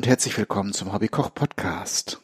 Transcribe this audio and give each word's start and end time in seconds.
Und 0.00 0.06
herzlich 0.06 0.38
willkommen 0.38 0.72
zum 0.72 0.94
Hobbykoch 0.94 1.34
Podcast. 1.34 2.22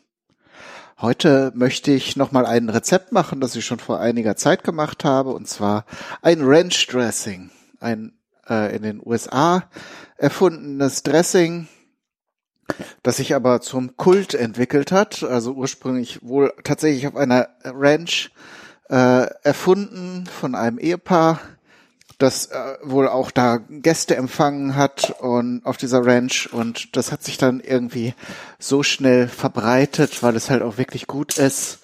Heute 0.98 1.52
möchte 1.54 1.90
ich 1.90 2.16
nochmal 2.16 2.46
ein 2.46 2.70
Rezept 2.70 3.12
machen, 3.12 3.38
das 3.38 3.54
ich 3.54 3.66
schon 3.66 3.80
vor 3.80 4.00
einiger 4.00 4.34
Zeit 4.34 4.64
gemacht 4.64 5.04
habe, 5.04 5.34
und 5.34 5.46
zwar 5.46 5.84
ein 6.22 6.38
Ranch 6.40 6.86
Dressing, 6.86 7.50
ein 7.78 8.14
äh, 8.48 8.74
in 8.74 8.82
den 8.82 9.02
USA 9.04 9.68
erfundenes 10.16 11.02
Dressing, 11.02 11.68
das 13.02 13.18
sich 13.18 13.34
aber 13.34 13.60
zum 13.60 13.98
Kult 13.98 14.32
entwickelt 14.32 14.90
hat, 14.90 15.22
also 15.22 15.52
ursprünglich 15.52 16.22
wohl 16.22 16.54
tatsächlich 16.64 17.06
auf 17.06 17.14
einer 17.14 17.50
Ranch 17.62 18.30
äh, 18.88 19.26
erfunden 19.42 20.24
von 20.24 20.54
einem 20.54 20.78
Ehepaar, 20.78 21.40
das 22.18 22.46
äh, 22.46 22.76
wohl 22.82 23.08
auch 23.08 23.30
da 23.30 23.58
Gäste 23.68 24.16
empfangen 24.16 24.74
hat 24.76 25.14
und 25.20 25.64
auf 25.64 25.76
dieser 25.76 26.04
Ranch 26.04 26.48
und 26.52 26.96
das 26.96 27.12
hat 27.12 27.22
sich 27.22 27.36
dann 27.36 27.60
irgendwie 27.60 28.14
so 28.58 28.82
schnell 28.82 29.28
verbreitet, 29.28 30.22
weil 30.22 30.36
es 30.36 30.48
halt 30.50 30.62
auch 30.62 30.78
wirklich 30.78 31.06
gut 31.06 31.36
ist, 31.38 31.80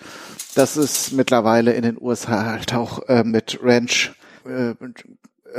dass 0.54 0.76
es 0.76 1.12
mittlerweile 1.12 1.72
in 1.72 1.82
den 1.82 2.00
USA 2.00 2.46
halt 2.46 2.74
auch 2.74 3.08
äh, 3.08 3.24
mit 3.24 3.58
Ranch 3.62 4.12
äh, 4.46 4.74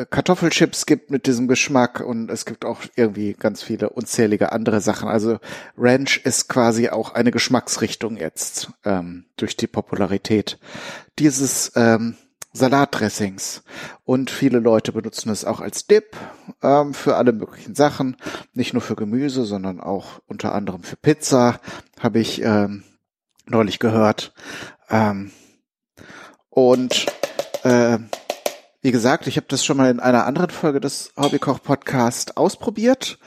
Kartoffelchips 0.09 0.85
gibt 0.85 1.11
mit 1.11 1.27
diesem 1.27 1.47
Geschmack 1.47 1.99
und 1.99 2.31
es 2.31 2.45
gibt 2.45 2.65
auch 2.65 2.81
irgendwie 2.95 3.33
ganz 3.33 3.61
viele 3.61 3.89
unzählige 3.89 4.51
andere 4.51 4.81
Sachen. 4.81 5.07
Also 5.07 5.39
Ranch 5.77 6.21
ist 6.23 6.49
quasi 6.49 6.89
auch 6.89 7.13
eine 7.13 7.31
Geschmacksrichtung 7.31 8.17
jetzt 8.17 8.71
ähm, 8.85 9.25
durch 9.37 9.55
die 9.55 9.67
Popularität 9.67 10.57
dieses 11.19 11.71
ähm, 11.75 12.15
Salatdressings. 12.53 13.63
Und 14.03 14.29
viele 14.29 14.59
Leute 14.59 14.91
benutzen 14.91 15.29
es 15.29 15.43
auch 15.43 15.59
als 15.59 15.87
Dip 15.87 16.15
ähm, 16.61 16.93
für 16.93 17.15
alle 17.15 17.33
möglichen 17.33 17.75
Sachen. 17.75 18.15
Nicht 18.53 18.73
nur 18.73 18.81
für 18.81 18.95
Gemüse, 18.95 19.43
sondern 19.45 19.79
auch 19.79 20.21
unter 20.27 20.53
anderem 20.53 20.83
für 20.83 20.95
Pizza, 20.95 21.59
habe 21.99 22.19
ich 22.19 22.41
ähm, 22.43 22.83
neulich 23.47 23.79
gehört. 23.79 24.33
Ähm, 24.89 25.31
und 26.49 27.07
äh, 27.63 27.97
wie 28.81 28.91
gesagt, 28.91 29.27
ich 29.27 29.37
habe 29.37 29.47
das 29.49 29.65
schon 29.65 29.77
mal 29.77 29.89
in 29.89 29.99
einer 29.99 30.25
anderen 30.25 30.49
Folge 30.49 30.79
des 30.79 31.11
Hobbykoch-Podcast 31.17 32.37
ausprobiert. 32.37 33.17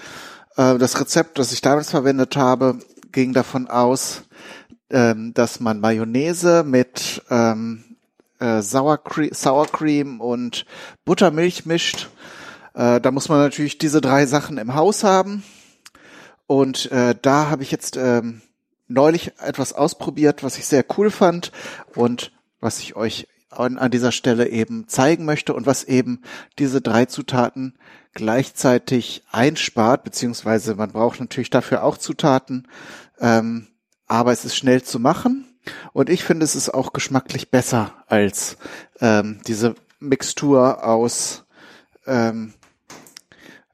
Äh, 0.56 0.78
das 0.78 1.00
Rezept, 1.00 1.38
das 1.38 1.52
ich 1.52 1.62
damals 1.62 1.90
verwendet 1.90 2.36
habe, 2.36 2.78
ging 3.10 3.32
davon 3.32 3.66
aus, 3.66 4.22
ähm, 4.90 5.34
dass 5.34 5.58
man 5.58 5.80
Mayonnaise 5.80 6.62
mit 6.62 7.22
ähm, 7.30 7.85
äh, 8.40 8.62
Sour, 8.62 8.98
Cream, 8.98 9.30
Sour 9.32 9.66
Cream 9.66 10.20
und 10.20 10.66
Buttermilch 11.04 11.66
mischt. 11.66 12.08
Äh, 12.74 13.00
da 13.00 13.10
muss 13.10 13.28
man 13.28 13.38
natürlich 13.38 13.78
diese 13.78 14.00
drei 14.00 14.26
Sachen 14.26 14.58
im 14.58 14.74
Haus 14.74 15.04
haben. 15.04 15.42
Und 16.46 16.90
äh, 16.92 17.14
da 17.20 17.50
habe 17.50 17.62
ich 17.62 17.70
jetzt 17.70 17.96
ähm, 17.96 18.42
neulich 18.88 19.32
etwas 19.40 19.72
ausprobiert, 19.72 20.42
was 20.42 20.58
ich 20.58 20.66
sehr 20.66 20.84
cool 20.96 21.10
fand 21.10 21.52
und 21.94 22.32
was 22.60 22.78
ich 22.80 22.94
euch 22.96 23.26
an, 23.50 23.78
an 23.78 23.90
dieser 23.90 24.12
Stelle 24.12 24.48
eben 24.48 24.86
zeigen 24.88 25.24
möchte 25.24 25.54
und 25.54 25.66
was 25.66 25.84
eben 25.84 26.22
diese 26.58 26.80
drei 26.80 27.06
Zutaten 27.06 27.74
gleichzeitig 28.12 29.24
einspart, 29.30 30.04
beziehungsweise 30.04 30.74
man 30.74 30.92
braucht 30.92 31.20
natürlich 31.20 31.50
dafür 31.50 31.82
auch 31.82 31.98
Zutaten, 31.98 32.68
ähm, 33.20 33.66
aber 34.06 34.32
es 34.32 34.44
ist 34.44 34.56
schnell 34.56 34.82
zu 34.82 34.98
machen 34.98 35.46
und 35.92 36.10
ich 36.10 36.24
finde, 36.24 36.44
es 36.44 36.54
ist 36.54 36.70
auch 36.70 36.92
geschmacklich 36.92 37.50
besser 37.50 37.92
als 38.06 38.56
ähm, 39.00 39.40
diese 39.46 39.74
Mixtur 40.00 40.84
aus 40.84 41.44
ähm, 42.06 42.54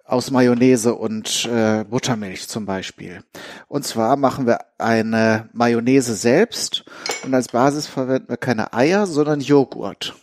aus 0.04 0.30
Mayonnaise 0.30 0.94
und 0.94 1.46
äh, 1.46 1.84
Buttermilch 1.84 2.46
zum 2.46 2.66
Beispiel. 2.66 3.24
Und 3.66 3.86
zwar 3.86 4.16
machen 4.16 4.46
wir 4.46 4.58
eine 4.76 5.48
Mayonnaise 5.54 6.14
selbst 6.14 6.84
und 7.24 7.32
als 7.32 7.48
Basis 7.48 7.86
verwenden 7.86 8.28
wir 8.28 8.36
keine 8.36 8.74
Eier, 8.74 9.06
sondern 9.06 9.40
Joghurt. 9.40 10.14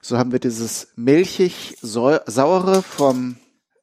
So 0.00 0.18
haben 0.18 0.32
wir 0.32 0.40
dieses 0.40 0.88
milchig 0.96 1.76
saure 1.80 2.82
vom 2.82 3.36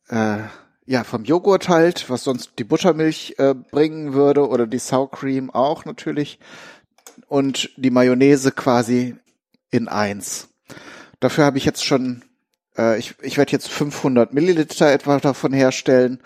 äh, 0.10 0.40
ja 0.86 1.04
vom 1.06 1.24
Joghurt 1.24 1.70
halt, 1.70 2.10
was 2.10 2.25
sonst 2.25 2.52
die 2.60 2.66
Buttermilch 2.66 3.36
äh, 3.38 3.54
bringen 3.54 4.14
würde 4.14 4.48
oder 4.50 4.68
die 4.68 4.80
Sour 4.80 5.12
Cream 5.12 5.50
auch 5.50 5.86
natürlich 5.86 6.40
und 7.33 7.71
die 7.77 7.89
Mayonnaise 7.89 8.51
quasi 8.51 9.16
in 9.71 9.88
eins. 9.88 10.49
Dafür 11.19 11.45
habe 11.45 11.57
ich 11.57 11.66
jetzt 11.66 11.83
schon, 11.83 12.23
äh, 12.77 12.99
ich, 12.99 13.16
ich 13.23 13.39
werde 13.39 13.51
jetzt 13.53 13.69
500 13.69 14.35
Milliliter 14.35 14.91
etwa 14.91 15.17
davon 15.17 15.51
herstellen, 15.51 16.21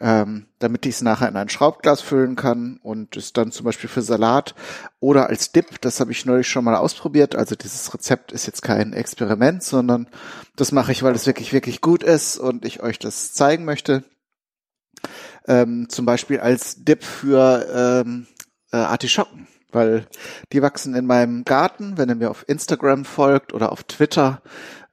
ähm, 0.00 0.46
damit 0.60 0.86
ich 0.86 0.94
es 0.94 1.02
nachher 1.02 1.26
in 1.26 1.36
ein 1.36 1.48
Schraubglas 1.48 2.00
füllen 2.00 2.36
kann 2.36 2.78
und 2.80 3.16
es 3.16 3.32
dann 3.32 3.50
zum 3.50 3.64
Beispiel 3.64 3.90
für 3.90 4.02
Salat 4.02 4.54
oder 5.00 5.28
als 5.28 5.50
Dip, 5.50 5.80
das 5.80 5.98
habe 5.98 6.12
ich 6.12 6.26
neulich 6.26 6.46
schon 6.46 6.62
mal 6.62 6.76
ausprobiert. 6.76 7.34
Also 7.34 7.56
dieses 7.56 7.92
Rezept 7.92 8.30
ist 8.30 8.46
jetzt 8.46 8.62
kein 8.62 8.92
Experiment, 8.92 9.64
sondern 9.64 10.06
das 10.54 10.70
mache 10.70 10.92
ich, 10.92 11.02
weil 11.02 11.16
es 11.16 11.26
wirklich, 11.26 11.52
wirklich 11.52 11.80
gut 11.80 12.04
ist 12.04 12.38
und 12.38 12.64
ich 12.64 12.84
euch 12.84 13.00
das 13.00 13.32
zeigen 13.32 13.64
möchte. 13.64 14.04
Ähm, 15.48 15.88
zum 15.88 16.06
Beispiel 16.06 16.38
als 16.38 16.84
Dip 16.84 17.02
für 17.02 18.04
ähm, 18.04 18.28
äh, 18.70 18.76
Artischocken 18.76 19.48
weil 19.72 20.06
die 20.52 20.62
wachsen 20.62 20.94
in 20.94 21.06
meinem 21.06 21.44
Garten. 21.44 21.98
Wenn 21.98 22.08
ihr 22.08 22.14
mir 22.14 22.30
auf 22.30 22.48
Instagram 22.48 23.04
folgt 23.04 23.52
oder 23.52 23.72
auf 23.72 23.84
Twitter, 23.84 24.42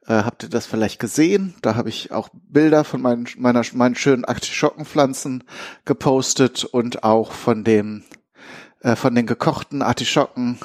äh, 0.06 0.24
habt 0.24 0.42
ihr 0.42 0.48
das 0.48 0.66
vielleicht 0.66 0.98
gesehen. 0.98 1.54
Da 1.62 1.76
habe 1.76 1.88
ich 1.88 2.12
auch 2.12 2.28
Bilder 2.32 2.84
von 2.84 3.00
meinen, 3.00 3.26
meiner, 3.38 3.62
meinen 3.74 3.94
schönen 3.94 4.24
Artischockenpflanzen 4.24 5.44
gepostet 5.84 6.64
und 6.64 7.04
auch 7.04 7.32
von 7.32 7.64
dem, 7.64 8.02
äh, 8.80 8.96
von 8.96 9.14
den 9.14 9.26
gekochten 9.26 9.82
Artischocken 9.82 10.58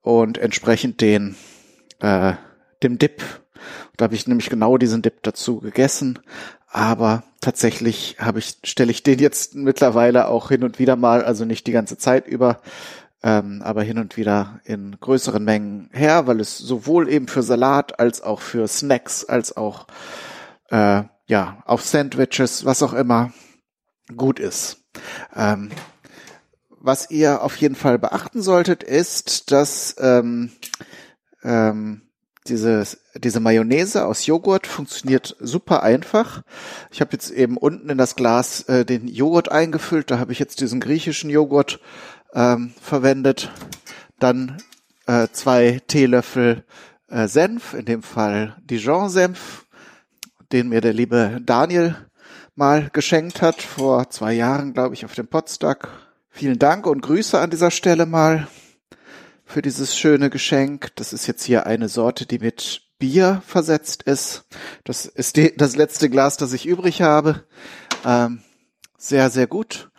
und 0.00 0.38
entsprechend 0.38 1.00
den, 1.00 1.36
äh, 2.00 2.34
dem 2.82 2.98
Dip. 2.98 3.22
Da 3.96 4.04
habe 4.04 4.14
ich 4.14 4.26
nämlich 4.26 4.50
genau 4.50 4.76
diesen 4.76 5.02
Dip 5.02 5.22
dazu 5.22 5.60
gegessen. 5.60 6.18
Aber 6.68 7.22
tatsächlich 7.42 8.16
habe 8.18 8.38
ich, 8.38 8.56
stelle 8.64 8.90
ich 8.90 9.02
den 9.02 9.18
jetzt 9.18 9.54
mittlerweile 9.54 10.28
auch 10.28 10.48
hin 10.48 10.64
und 10.64 10.78
wieder 10.78 10.96
mal, 10.96 11.22
also 11.22 11.44
nicht 11.44 11.66
die 11.66 11.72
ganze 11.72 11.98
Zeit 11.98 12.26
über, 12.26 12.60
ähm, 13.22 13.62
aber 13.62 13.82
hin 13.82 13.98
und 13.98 14.16
wieder 14.16 14.60
in 14.64 14.96
größeren 14.98 15.44
Mengen 15.44 15.88
her, 15.92 16.26
weil 16.26 16.40
es 16.40 16.58
sowohl 16.58 17.08
eben 17.08 17.28
für 17.28 17.42
Salat 17.42 17.98
als 18.00 18.22
auch 18.22 18.40
für 18.40 18.66
Snacks 18.66 19.24
als 19.24 19.56
auch 19.56 19.86
äh, 20.70 21.02
ja 21.26 21.62
auf 21.64 21.82
Sandwiches, 21.82 22.64
was 22.64 22.82
auch 22.82 22.92
immer 22.92 23.32
gut 24.16 24.40
ist. 24.40 24.78
Ähm, 25.34 25.70
was 26.68 27.10
ihr 27.10 27.42
auf 27.42 27.56
jeden 27.56 27.76
Fall 27.76 27.98
beachten 27.98 28.42
solltet, 28.42 28.82
ist, 28.82 29.52
dass 29.52 29.94
ähm, 30.00 30.50
ähm, 31.44 32.02
diese, 32.48 32.84
diese 33.14 33.38
Mayonnaise 33.38 34.04
aus 34.04 34.26
Joghurt 34.26 34.66
funktioniert 34.66 35.36
super 35.38 35.84
einfach. 35.84 36.42
Ich 36.90 37.00
habe 37.00 37.12
jetzt 37.12 37.30
eben 37.30 37.56
unten 37.56 37.88
in 37.88 37.98
das 37.98 38.16
Glas 38.16 38.62
äh, 38.62 38.84
den 38.84 39.06
Joghurt 39.06 39.50
eingefüllt. 39.50 40.10
Da 40.10 40.18
habe 40.18 40.32
ich 40.32 40.40
jetzt 40.40 40.60
diesen 40.60 40.80
griechischen 40.80 41.30
Joghurt 41.30 41.78
ähm, 42.34 42.72
verwendet. 42.80 43.50
Dann 44.18 44.58
äh, 45.06 45.28
zwei 45.32 45.80
Teelöffel 45.86 46.64
äh, 47.08 47.28
Senf, 47.28 47.74
in 47.74 47.84
dem 47.84 48.02
Fall 48.02 48.56
Dijon-Senf, 48.62 49.66
den 50.52 50.68
mir 50.68 50.80
der 50.80 50.92
liebe 50.92 51.40
Daniel 51.44 51.96
mal 52.54 52.90
geschenkt 52.92 53.42
hat, 53.42 53.62
vor 53.62 54.10
zwei 54.10 54.32
Jahren, 54.34 54.74
glaube 54.74 54.94
ich, 54.94 55.04
auf 55.04 55.14
dem 55.14 55.26
Potstock. 55.26 55.88
Vielen 56.30 56.58
Dank 56.58 56.86
und 56.86 57.02
Grüße 57.02 57.38
an 57.38 57.50
dieser 57.50 57.70
Stelle 57.70 58.06
mal 58.06 58.48
für 59.44 59.62
dieses 59.62 59.98
schöne 59.98 60.30
Geschenk. 60.30 60.94
Das 60.96 61.12
ist 61.12 61.26
jetzt 61.26 61.44
hier 61.44 61.66
eine 61.66 61.88
Sorte, 61.88 62.26
die 62.26 62.38
mit 62.38 62.82
Bier 62.98 63.42
versetzt 63.46 64.04
ist. 64.04 64.44
Das 64.84 65.06
ist 65.06 65.36
die, 65.36 65.54
das 65.56 65.76
letzte 65.76 66.08
Glas, 66.08 66.36
das 66.36 66.52
ich 66.52 66.66
übrig 66.66 67.02
habe. 67.02 67.44
Ähm, 68.04 68.42
sehr, 68.96 69.28
sehr 69.28 69.46
gut. 69.46 69.90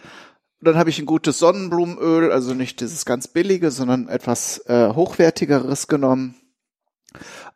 Dann 0.64 0.78
habe 0.78 0.90
ich 0.90 1.00
ein 1.00 1.06
gutes 1.06 1.40
Sonnenblumenöl, 1.40 2.32
also 2.32 2.54
nicht 2.54 2.80
dieses 2.80 3.06
ganz 3.06 3.28
billige, 3.28 3.72
sondern 3.72 4.08
etwas 4.08 4.60
äh, 4.68 4.94
hochwertigeres 4.94 5.88
genommen. 5.88 6.36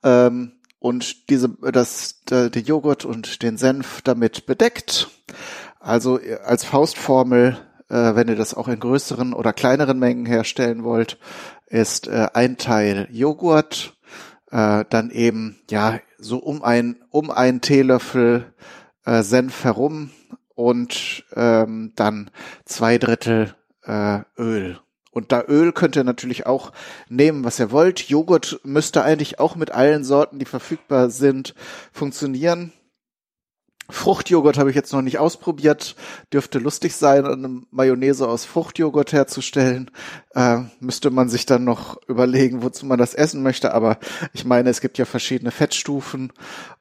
Ähm, 0.03 0.53
und 0.79 1.29
diese, 1.29 1.49
das, 1.71 2.21
der, 2.29 2.49
der 2.49 2.61
Joghurt 2.61 3.05
und 3.05 3.41
den 3.41 3.57
Senf 3.57 4.01
damit 4.01 4.45
bedeckt. 4.45 5.09
Also 5.79 6.19
äh, 6.19 6.39
als 6.43 6.65
Faustformel, 6.65 7.57
äh, 7.89 8.15
wenn 8.15 8.27
ihr 8.27 8.35
das 8.35 8.53
auch 8.53 8.67
in 8.67 8.79
größeren 8.79 9.33
oder 9.33 9.53
kleineren 9.53 9.99
Mengen 9.99 10.25
herstellen 10.25 10.83
wollt, 10.83 11.17
ist 11.67 12.07
äh, 12.07 12.27
ein 12.33 12.57
Teil 12.57 13.07
Joghurt, 13.11 13.97
äh, 14.51 14.85
dann 14.89 15.11
eben 15.11 15.59
ja 15.69 15.99
so 16.17 16.37
um 16.37 16.63
ein 16.63 16.97
um 17.09 17.31
einen 17.31 17.61
Teelöffel 17.61 18.53
äh, 19.05 19.23
Senf 19.23 19.63
herum 19.63 20.11
und 20.57 21.23
ähm, 21.35 21.93
dann 21.95 22.31
zwei 22.65 22.97
Drittel 22.97 23.55
äh, 23.83 24.21
Öl. 24.39 24.79
Und 25.11 25.31
da 25.31 25.43
Öl 25.47 25.71
könnt 25.71 25.95
ihr 25.95 26.03
natürlich 26.03 26.47
auch 26.47 26.71
nehmen, 27.09 27.43
was 27.43 27.59
ihr 27.59 27.71
wollt. 27.71 28.01
Joghurt 28.01 28.59
müsste 28.63 29.03
eigentlich 29.03 29.39
auch 29.39 29.55
mit 29.55 29.71
allen 29.71 30.03
Sorten, 30.03 30.39
die 30.39 30.45
verfügbar 30.45 31.11
sind, 31.11 31.53
funktionieren. 31.91 32.73
Fruchtjoghurt 33.89 34.57
habe 34.57 34.69
ich 34.69 34.75
jetzt 34.75 34.91
noch 34.91 35.01
nicht 35.01 35.17
ausprobiert. 35.17 35.95
Dürfte 36.33 36.59
lustig 36.59 36.95
sein, 36.95 37.25
eine 37.25 37.61
Mayonnaise 37.71 38.27
aus 38.27 38.43
Fruchtjoghurt 38.43 39.13
herzustellen. 39.13 39.91
Äh, 40.35 40.59
müsste 40.79 41.09
man 41.09 41.29
sich 41.29 41.45
dann 41.45 41.63
noch 41.63 41.97
überlegen, 42.07 42.63
wozu 42.63 42.85
man 42.85 42.99
das 42.99 43.13
essen 43.13 43.43
möchte. 43.43 43.73
Aber 43.73 43.97
ich 44.33 44.43
meine, 44.43 44.69
es 44.69 44.81
gibt 44.81 44.97
ja 44.97 45.05
verschiedene 45.05 45.51
Fettstufen 45.51 46.33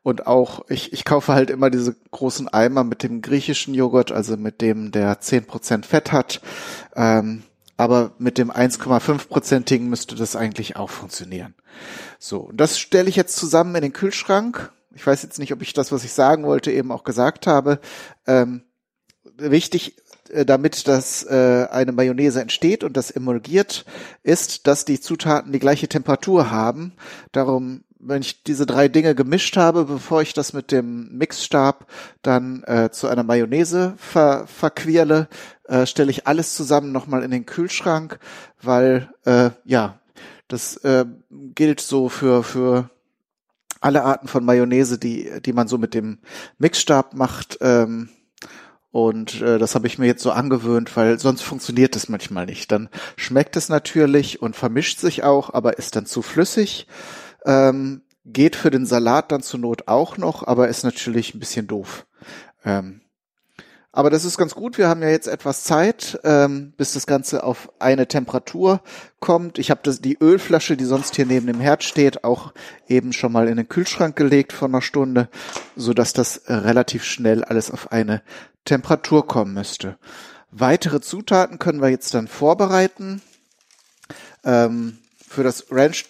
und 0.03 0.27
auch 0.27 0.65
ich, 0.69 0.93
ich 0.93 1.05
kaufe 1.05 1.33
halt 1.33 1.51
immer 1.51 1.71
diese 1.71 1.95
großen 2.11 2.49
Eimer 2.49 2.83
mit 2.83 3.03
dem 3.03 3.23
griechischen 3.23 3.75
Joghurt, 3.75 4.11
also 4.11 4.37
mit 4.37 4.61
dem, 4.61 4.91
der 4.91 5.21
zehn 5.21 5.45
Prozent 5.45 5.87
Fett 5.87 6.11
hat. 6.13 6.41
Ähm, 6.97 7.45
aber 7.77 8.13
mit 8.19 8.39
dem 8.39 8.51
1,5-prozentigen 8.51 9.89
müsste 9.89 10.15
das 10.15 10.35
eigentlich 10.35 10.77
auch 10.77 10.91
funktionieren. 10.91 11.55
So, 12.19 12.51
das 12.55 12.79
stelle 12.79 13.09
ich 13.09 13.17
jetzt 13.17 13.37
zusammen 13.37 13.75
in 13.75 13.83
den 13.83 13.93
Kühlschrank 13.93 14.73
ich 14.97 15.07
weiß 15.07 15.23
jetzt 15.23 15.39
nicht, 15.39 15.53
ob 15.53 15.63
ich 15.63 15.75
das, 15.75 15.93
was 15.93 16.05
ich 16.05 16.13
sagen 16.13 16.45
wollte, 16.45 16.73
eben 16.73 16.91
auch 16.91 17.05
gesagt 17.05 17.47
habe. 17.47 17.81
Ähm, 18.27 18.63
wichtig, 19.37 19.97
äh, 20.31 20.47
damit 20.47 20.89
das 20.89 21.23
äh, 21.25 21.67
eine 21.71 21.93
Mayonnaise 21.93 22.41
entsteht 22.41 22.83
und 22.83 22.97
das 22.97 23.11
emulgiert, 23.11 23.85
ist, 24.23 24.67
dass 24.67 24.87
die 24.87 24.99
Zutaten 24.99 25.53
die 25.53 25.59
gleiche 25.59 25.87
Temperatur 25.87 26.51
haben. 26.51 26.95
Darum, 27.33 27.85
wenn 27.99 28.23
ich 28.23 28.43
diese 28.43 28.65
drei 28.65 28.89
Dinge 28.89 29.15
gemischt 29.15 29.59
habe, 29.59 29.85
bevor 29.85 30.23
ich 30.23 30.33
das 30.33 30.55
mit 30.55 30.73
dem 30.73 31.17
Mixstab 31.17 31.87
dann 32.23 32.63
äh, 32.65 32.91
zu 32.91 33.07
einer 33.07 33.23
Mayonnaise 33.23 33.95
ver 33.99 34.47
verquirle, 34.47 35.29
äh, 35.65 35.85
stelle 35.85 36.11
ich 36.11 36.27
alles 36.27 36.55
zusammen 36.55 36.91
nochmal 36.91 37.23
in 37.23 37.31
den 37.31 37.45
Kühlschrank, 37.45 38.19
weil 38.63 39.11
äh, 39.27 39.51
ja, 39.65 39.99
das 40.49 40.79
äh, 40.79 41.05
gilt 41.31 41.81
so 41.81 42.09
für 42.09 42.43
für 42.43 42.89
alle 43.87 44.03
Arten 44.03 44.27
von 44.27 44.45
Mayonnaise, 44.45 44.99
die, 44.99 45.31
die 45.41 45.53
man 45.53 45.69
so 45.69 45.79
mit 45.79 45.95
dem 45.95 46.19
Mixstab 46.59 47.15
macht. 47.15 47.59
Ähm, 47.61 48.09
und 48.91 49.41
äh, 49.43 49.59
das 49.59 49.77
habe 49.77 49.87
ich 49.87 49.97
mir 49.99 50.07
jetzt 50.07 50.23
so 50.25 50.33
angewöhnt, 50.33 50.97
weil 50.97 51.21
sonst 51.21 51.43
funktioniert 51.43 51.95
es 51.95 52.09
manchmal 52.09 52.47
nicht. 52.47 52.73
Dann 52.73 52.89
schmeckt 53.17 53.57
es 53.57 53.69
natürlich 53.69 54.43
und 54.43 54.57
vermischt 54.57 54.99
sich 54.99 55.23
auch, 55.23 55.55
aber 55.55 55.79
ist 55.79 55.95
dann 55.95 56.05
zu 56.05 56.21
flüssig. 56.21 56.89
Ähm, 57.45 58.03
geht 58.25 58.57
für 58.57 58.71
den 58.71 58.87
Salat 58.87 59.31
dann 59.31 59.43
zur 59.43 59.61
Not 59.61 59.87
auch 59.87 60.17
noch, 60.17 60.45
aber 60.45 60.67
ist 60.67 60.83
natürlich 60.83 61.35
ein 61.35 61.39
bisschen 61.39 61.69
doof. 61.69 62.07
Ähm, 62.65 63.03
aber 63.97 64.11
das 64.11 64.27
ist 64.27 64.37
ganz 64.37 64.55
gut. 64.55 64.77
Wir 64.77 64.89
haben 64.89 65.01
ja 65.01 65.09
jetzt 65.09 65.27
etwas 65.27 65.65
Zeit, 65.65 66.21
ähm, 66.23 66.75
bis 66.77 66.93
das 66.93 67.07
Ganze 67.07 67.43
auf 67.43 67.73
eine 67.79 68.07
Temperatur 68.07 68.83
kommt. 69.21 69.59
Ich 69.59 69.71
habe 69.71 69.91
die 69.91 70.19
Ölflasche, 70.21 70.77
die 70.77 70.85
sonst 70.85 71.17
hier 71.17 71.25
neben 71.25 71.47
dem 71.47 71.61
Herd 71.61 71.83
steht, 71.83 72.23
auch 72.23 72.53
eben 72.89 73.15
schon 73.15 73.33
mal 73.33 73.49
in 73.49 73.57
den 73.57 73.71
Kühlschrank 73.71 74.15
gelegt 74.15 74.53
vor 74.53 74.69
einer 74.69 74.83
Stunde, 74.83 75.31
so 75.77 75.95
dass 75.95 76.13
das 76.13 76.37
äh, 76.37 76.53
relativ 76.53 77.05
schnell 77.05 77.43
alles 77.43 77.71
auf 77.71 77.91
eine 77.91 78.21
Temperatur 78.67 79.27
kommen 79.27 79.55
müsste. 79.55 79.97
Weitere 80.51 81.01
Zutaten 81.01 81.59
können 81.59 81.81
wir 81.81 81.89
jetzt 81.89 82.13
dann 82.13 82.29
vorbereiten. 82.29 83.23
Ähm, 84.45 84.99
für 85.27 85.43
das 85.43 85.69
Ranch 85.71 86.05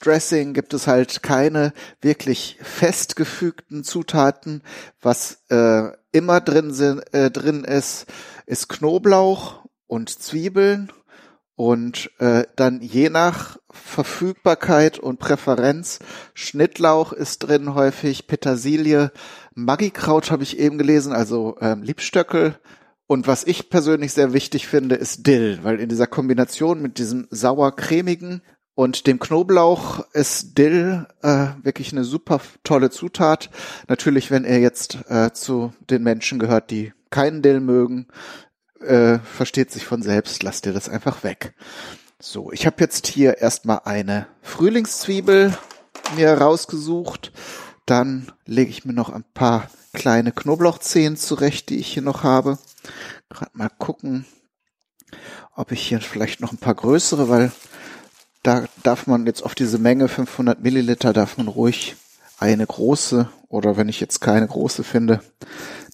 Dressing 0.00 0.54
gibt 0.54 0.74
es 0.74 0.86
halt 0.86 1.22
keine 1.22 1.72
wirklich 2.00 2.58
festgefügten 2.62 3.84
Zutaten. 3.84 4.62
Was 5.00 5.42
äh, 5.50 5.90
immer 6.12 6.40
drin, 6.40 6.72
sind, 6.72 7.02
äh, 7.14 7.30
drin 7.30 7.64
ist, 7.64 8.06
ist 8.46 8.68
Knoblauch 8.68 9.64
und 9.86 10.08
Zwiebeln 10.08 10.90
und 11.60 12.10
äh, 12.20 12.44
dann 12.56 12.80
je 12.80 13.10
nach 13.10 13.58
Verfügbarkeit 13.70 14.98
und 14.98 15.18
Präferenz 15.18 15.98
Schnittlauch 16.32 17.12
ist 17.12 17.40
drin 17.40 17.74
häufig, 17.74 18.26
Petersilie, 18.26 19.12
Maggikraut 19.54 20.30
habe 20.30 20.42
ich 20.42 20.58
eben 20.58 20.78
gelesen, 20.78 21.12
also 21.12 21.58
ähm, 21.60 21.82
Liebstöckel. 21.82 22.58
Und 23.06 23.26
was 23.26 23.44
ich 23.44 23.68
persönlich 23.68 24.14
sehr 24.14 24.32
wichtig 24.32 24.68
finde, 24.68 24.94
ist 24.94 25.26
Dill, 25.26 25.58
weil 25.62 25.80
in 25.80 25.90
dieser 25.90 26.06
Kombination 26.06 26.80
mit 26.80 26.96
diesem 26.96 27.26
sauer-cremigen 27.30 28.40
und 28.80 29.06
dem 29.06 29.20
Knoblauch 29.20 30.06
ist 30.14 30.56
Dill 30.56 31.06
äh, 31.20 31.48
wirklich 31.62 31.92
eine 31.92 32.02
super 32.02 32.40
tolle 32.64 32.88
Zutat. 32.88 33.50
Natürlich, 33.88 34.30
wenn 34.30 34.46
er 34.46 34.58
jetzt 34.58 34.96
äh, 35.10 35.34
zu 35.34 35.74
den 35.90 36.02
Menschen 36.02 36.38
gehört, 36.38 36.70
die 36.70 36.94
keinen 37.10 37.42
Dill 37.42 37.60
mögen, 37.60 38.06
äh, 38.80 39.18
versteht 39.18 39.70
sich 39.70 39.84
von 39.84 40.00
selbst, 40.00 40.42
lasst 40.42 40.64
ihr 40.64 40.72
das 40.72 40.88
einfach 40.88 41.24
weg. 41.24 41.52
So, 42.18 42.52
ich 42.52 42.64
habe 42.64 42.76
jetzt 42.78 43.06
hier 43.06 43.36
erstmal 43.36 43.82
eine 43.84 44.28
Frühlingszwiebel 44.40 45.54
mir 46.16 46.32
rausgesucht. 46.32 47.32
Dann 47.84 48.32
lege 48.46 48.70
ich 48.70 48.86
mir 48.86 48.94
noch 48.94 49.10
ein 49.10 49.24
paar 49.34 49.68
kleine 49.92 50.32
Knoblauchzehen 50.32 51.18
zurecht, 51.18 51.68
die 51.68 51.80
ich 51.80 51.88
hier 51.92 52.02
noch 52.02 52.22
habe. 52.22 52.56
Gerade 53.28 53.50
mal 53.52 53.68
gucken, 53.68 54.24
ob 55.54 55.70
ich 55.70 55.86
hier 55.86 56.00
vielleicht 56.00 56.40
noch 56.40 56.52
ein 56.52 56.56
paar 56.56 56.76
größere, 56.76 57.28
weil 57.28 57.52
da 58.42 58.64
darf 58.82 59.06
man 59.06 59.26
jetzt 59.26 59.42
auf 59.42 59.54
diese 59.54 59.78
Menge 59.78 60.08
500 60.08 60.62
Milliliter 60.62 61.12
darf 61.12 61.36
man 61.36 61.48
ruhig 61.48 61.96
eine 62.38 62.66
große 62.66 63.28
oder 63.48 63.76
wenn 63.76 63.88
ich 63.88 64.00
jetzt 64.00 64.20
keine 64.20 64.46
große 64.46 64.82
finde, 64.82 65.20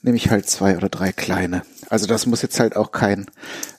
nehme 0.03 0.17
ich 0.17 0.31
halt 0.31 0.49
zwei 0.49 0.77
oder 0.77 0.89
drei 0.89 1.11
kleine. 1.11 1.63
Also 1.89 2.07
das 2.07 2.27
muss 2.27 2.43
jetzt 2.43 2.61
halt 2.61 2.77
auch 2.77 2.93
kein 2.93 3.27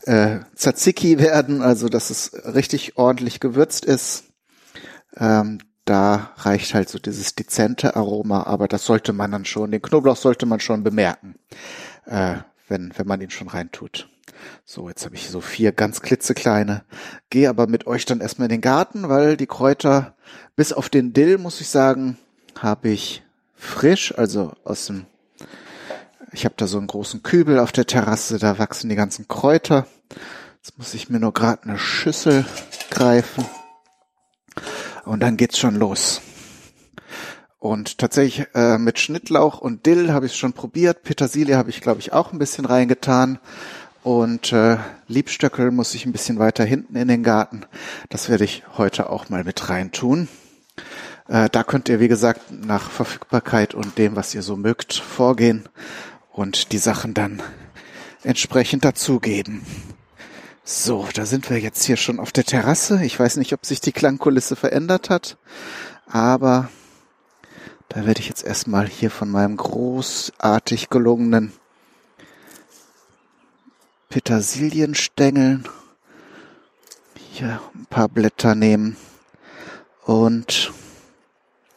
äh, 0.04 0.40
Tzatziki 0.56 1.20
werden, 1.20 1.62
also 1.62 1.88
dass 1.88 2.10
es 2.10 2.32
richtig 2.46 2.98
ordentlich 2.98 3.40
gewürzt 3.40 3.86
ist. 3.86 4.26
Ähm, 5.16 5.60
da 5.86 6.32
reicht 6.38 6.74
halt 6.74 6.90
so 6.90 7.00
dieses 7.00 7.36
dezente 7.36 7.96
Aroma, 7.96 8.44
aber 8.44 8.68
das 8.68 8.84
sollte 8.84 9.14
man 9.14 9.32
dann 9.32 9.46
schon, 9.46 9.72
den 9.72 9.82
Knoblauch 9.82 10.18
sollte 10.18 10.46
man 10.46 10.60
schon 10.60 10.84
bemerken, 10.84 11.36
äh, 12.06 12.36
wenn, 12.68 12.92
wenn 12.98 13.08
man 13.08 13.22
ihn 13.22 13.30
schon 13.30 13.48
reintut. 13.48 14.10
So, 14.66 14.90
jetzt 14.90 15.06
habe 15.06 15.16
ich 15.16 15.30
so 15.30 15.42
vier 15.42 15.72
ganz 15.72 16.02
klitzekleine. 16.02 16.84
Gehe 17.30 17.50
aber 17.50 17.68
mit 17.68 17.88
euch 17.88 18.06
dann 18.06 18.22
erstmal 18.22 18.48
in 18.48 18.56
den 18.56 18.62
Garten, 18.62 19.10
weil 19.10 19.38
die 19.38 19.48
Kräuter, 19.48 20.16
bis 20.56 20.74
auf 20.74 20.90
den 20.90 21.14
Dill, 21.14 21.38
muss 21.38 21.62
ich 21.62 21.70
sagen, 21.70 22.18
habe 22.60 22.90
ich 22.90 23.24
frisch, 23.56 24.14
also 24.18 24.54
aus 24.64 24.88
dem, 24.88 25.06
ich 26.32 26.46
habe 26.46 26.56
da 26.58 26.68
so 26.68 26.78
einen 26.78 26.88
großen 26.88 27.24
Kübel 27.24 27.60
auf 27.60 27.72
der 27.72 27.88
Terrasse, 27.88 28.40
da 28.40 28.60
wachsen 28.60 28.90
die 28.90 28.96
ganzen 28.96 29.28
Kräuter. 29.28 29.88
Jetzt 30.56 30.78
muss 30.78 30.94
ich 30.94 31.10
mir 31.10 31.20
nur 31.20 31.34
gerade 31.34 31.64
eine 31.64 31.78
Schüssel 31.78 32.46
greifen. 32.90 33.46
Und 35.06 35.22
dann 35.22 35.38
geht's 35.38 35.58
schon 35.58 35.76
los. 35.76 36.22
Und 37.60 37.98
tatsächlich 37.98 38.48
äh, 38.54 38.78
mit 38.78 39.00
Schnittlauch 39.00 39.60
und 39.60 39.86
Dill 39.86 40.12
habe 40.12 40.26
ich 40.28 40.36
schon 40.36 40.54
probiert. 40.54 41.04
Petersilie 41.04 41.58
habe 41.58 41.70
ich, 41.70 41.82
glaube 41.82 42.00
ich, 42.00 42.14
auch 42.14 42.32
ein 42.32 42.40
bisschen 42.40 42.66
reingetan. 42.66 43.40
Und 44.08 44.54
äh, 44.54 44.78
Liebstöckel 45.10 45.70
muss 45.70 45.94
ich 45.94 46.06
ein 46.06 46.14
bisschen 46.14 46.40
weiter 46.40 46.64
hinten 46.64 46.96
in 46.96 47.10
den 47.10 47.24
Garten. 47.24 47.66
Das 48.08 48.30
werde 48.30 48.46
ich 48.46 48.64
heute 48.78 49.10
auch 49.10 49.28
mal 49.28 49.44
mit 49.44 49.68
rein 49.68 49.92
tun. 49.92 50.30
Äh, 51.28 51.50
da 51.50 51.66
könnt 51.66 51.90
ihr, 51.90 52.00
wie 52.00 52.08
gesagt, 52.08 52.50
nach 52.50 52.90
Verfügbarkeit 52.90 53.74
und 53.74 53.98
dem, 53.98 54.16
was 54.16 54.34
ihr 54.34 54.44
so 54.44 54.56
mögt, 54.56 54.94
vorgehen 54.94 55.68
und 56.32 56.72
die 56.72 56.78
Sachen 56.78 57.14
dann 57.14 57.44
entsprechend 58.24 58.86
dazugeben. 58.86 59.66
So, 60.64 61.06
da 61.14 61.26
sind 61.26 61.50
wir 61.50 61.60
jetzt 61.60 61.84
hier 61.84 61.98
schon 61.98 62.22
auf 62.22 62.32
der 62.32 62.46
Terrasse. 62.46 63.04
Ich 63.04 63.20
weiß 63.20 63.36
nicht, 63.36 63.52
ob 63.52 63.66
sich 63.66 63.82
die 63.82 63.92
Klangkulisse 63.92 64.56
verändert 64.56 65.10
hat, 65.10 65.36
aber 66.08 66.70
da 67.90 68.06
werde 68.06 68.22
ich 68.22 68.30
jetzt 68.30 68.46
erstmal 68.46 68.88
hier 68.88 69.12
von 69.12 69.30
meinem 69.30 69.58
großartig 69.58 70.90
gelungenen 70.90 71.52
Petersilienstängeln. 74.10 75.68
Hier 77.32 77.60
ein 77.76 77.86
paar 77.86 78.10
Blätter 78.10 78.56
nehmen. 78.56 78.98
Und 80.06 80.72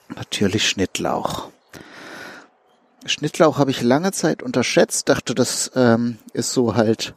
natürlich 0.09 0.69
Schnittlauch. 0.69 1.51
Schnittlauch 3.07 3.59
habe 3.59 3.71
ich 3.71 3.83
lange 3.83 4.13
Zeit 4.13 4.43
unterschätzt, 4.43 5.09
dachte, 5.09 5.35
das 5.35 5.71
ähm, 5.75 6.19
ist 6.33 6.53
so 6.53 6.77
halt, 6.77 7.15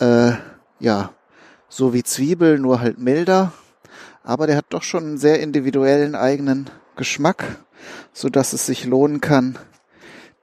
äh, 0.00 0.32
ja, 0.80 1.12
so 1.68 1.92
wie 1.92 2.02
Zwiebel, 2.02 2.58
nur 2.58 2.80
halt 2.80 2.98
milder. 2.98 3.52
Aber 4.22 4.46
der 4.46 4.56
hat 4.56 4.66
doch 4.70 4.82
schon 4.82 5.04
einen 5.04 5.18
sehr 5.18 5.40
individuellen 5.40 6.14
eigenen 6.14 6.70
Geschmack, 6.96 7.44
so 8.12 8.28
dass 8.28 8.52
es 8.54 8.66
sich 8.66 8.84
lohnen 8.84 9.20
kann, 9.20 9.58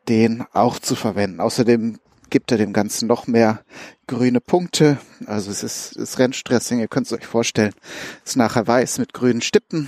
den 0.08 0.46
auch 0.54 0.78
zu 0.78 0.96
verwenden. 0.96 1.40
Außerdem 1.40 2.00
gibt 2.32 2.52
er 2.52 2.58
dem 2.58 2.74
Ganzen 2.74 3.08
noch 3.08 3.28
mehr 3.28 3.64
grüne 4.08 4.42
Punkte. 4.42 4.98
Also 5.28 5.52
es 5.52 5.62
ist 5.62 6.00
das 6.00 6.18
Rennstressing, 6.18 6.80
ihr 6.80 6.88
könnt 6.88 7.06
es 7.06 7.14
euch 7.14 7.28
vorstellen, 7.28 7.74
ist 8.26 8.38
nachher 8.38 8.66
weiß 8.66 8.98
mit 8.98 9.14
grünen 9.14 9.42
Stippen. 9.42 9.88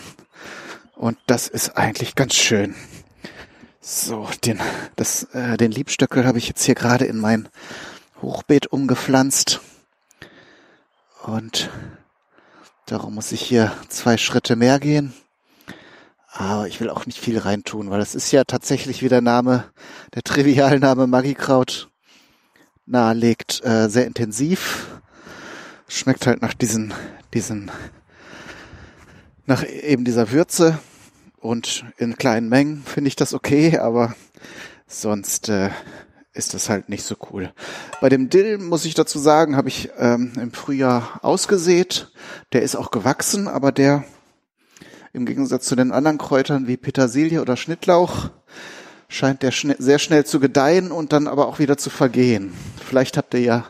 Und 0.95 1.17
das 1.25 1.47
ist 1.47 1.75
eigentlich 1.75 2.13
ganz 2.13 2.35
schön. 2.35 2.75
So, 3.81 4.29
den, 4.45 4.61
das, 4.95 5.23
äh, 5.33 5.57
den 5.57 5.71
Liebstöckel 5.71 6.25
habe 6.25 6.37
ich 6.37 6.47
jetzt 6.47 6.63
hier 6.63 6.75
gerade 6.75 7.05
in 7.05 7.17
mein 7.17 7.49
Hochbeet 8.21 8.67
umgepflanzt. 8.67 9.59
Und 11.23 11.69
darum 12.85 13.15
muss 13.15 13.31
ich 13.31 13.41
hier 13.41 13.73
zwei 13.89 14.17
Schritte 14.17 14.55
mehr 14.55 14.79
gehen. 14.79 15.13
Aber 16.31 16.67
ich 16.67 16.79
will 16.79 16.89
auch 16.89 17.05
nicht 17.05 17.19
viel 17.19 17.37
reintun, 17.37 17.89
weil 17.89 18.01
es 18.01 18.15
ist 18.15 18.31
ja 18.31 18.43
tatsächlich, 18.43 19.01
wie 19.01 19.09
der 19.09 19.21
Name, 19.21 19.65
der 20.15 20.23
Trivialname 20.23 21.05
Magikraut 21.05 21.89
nahelegt, 22.85 23.63
äh, 23.63 23.89
sehr 23.89 24.05
intensiv. 24.05 24.87
Schmeckt 25.87 26.27
halt 26.27 26.41
nach 26.41 26.53
diesen, 26.53 26.93
diesen, 27.33 27.71
nach 29.45 29.63
eben 29.67 30.05
dieser 30.05 30.31
Würze 30.31 30.79
und 31.39 31.85
in 31.97 32.17
kleinen 32.17 32.49
Mengen 32.49 32.83
finde 32.83 33.09
ich 33.09 33.15
das 33.15 33.33
okay, 33.33 33.77
aber 33.77 34.15
sonst 34.87 35.49
äh, 35.49 35.69
ist 36.33 36.53
das 36.53 36.69
halt 36.69 36.89
nicht 36.89 37.03
so 37.03 37.15
cool. 37.31 37.51
Bei 38.01 38.09
dem 38.09 38.29
Dill 38.29 38.57
muss 38.57 38.85
ich 38.85 38.95
dazu 38.95 39.19
sagen, 39.19 39.55
habe 39.55 39.67
ich 39.67 39.91
ähm, 39.97 40.33
im 40.39 40.51
Frühjahr 40.51 41.19
ausgesät. 41.21 42.11
Der 42.53 42.63
ist 42.63 42.75
auch 42.75 42.91
gewachsen, 42.91 43.47
aber 43.47 43.71
der 43.71 44.03
im 45.13 45.25
Gegensatz 45.25 45.65
zu 45.65 45.75
den 45.75 45.91
anderen 45.91 46.17
Kräutern 46.17 46.67
wie 46.67 46.77
Petersilie 46.77 47.41
oder 47.41 47.55
Schnittlauch 47.55 48.31
scheint 49.13 49.43
der 49.43 49.51
schn 49.51 49.75
sehr 49.77 49.99
schnell 49.99 50.25
zu 50.25 50.39
gedeihen 50.39 50.91
und 50.91 51.13
dann 51.13 51.27
aber 51.27 51.47
auch 51.47 51.59
wieder 51.59 51.77
zu 51.77 51.89
vergehen. 51.89 52.53
Vielleicht 52.83 53.15
habt 53.15 53.33
ihr 53.35 53.41
ja, 53.41 53.65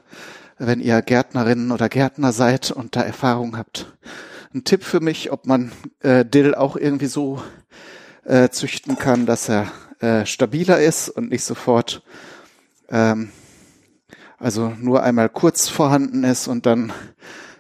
wenn 0.58 0.80
ihr 0.80 1.02
Gärtnerinnen 1.02 1.72
oder 1.72 1.90
Gärtner 1.90 2.32
seid 2.32 2.72
und 2.72 2.96
da 2.96 3.02
Erfahrung 3.02 3.58
habt, 3.58 3.94
einen 4.54 4.64
Tipp 4.64 4.84
für 4.84 5.02
mich, 5.02 5.32
ob 5.32 5.46
man 5.46 5.72
äh, 6.00 6.24
Dill 6.24 6.56
auch 6.56 6.78
irgendwie 6.78 7.08
so 7.08 7.42
äh, 8.24 8.50
züchten 8.50 8.98
kann, 8.98 9.26
dass 9.26 9.50
er 9.50 9.72
äh, 10.00 10.26
stabiler 10.26 10.80
ist 10.80 11.10
und 11.10 11.30
nicht 11.30 11.44
sofort 11.44 12.04
ähm, 12.90 13.32
also 14.40 14.74
nur 14.80 15.04
einmal 15.04 15.30
kurz 15.30 15.68
vorhanden 15.68 16.24
ist 16.24 16.48
und 16.48 16.66
dann 16.66 16.94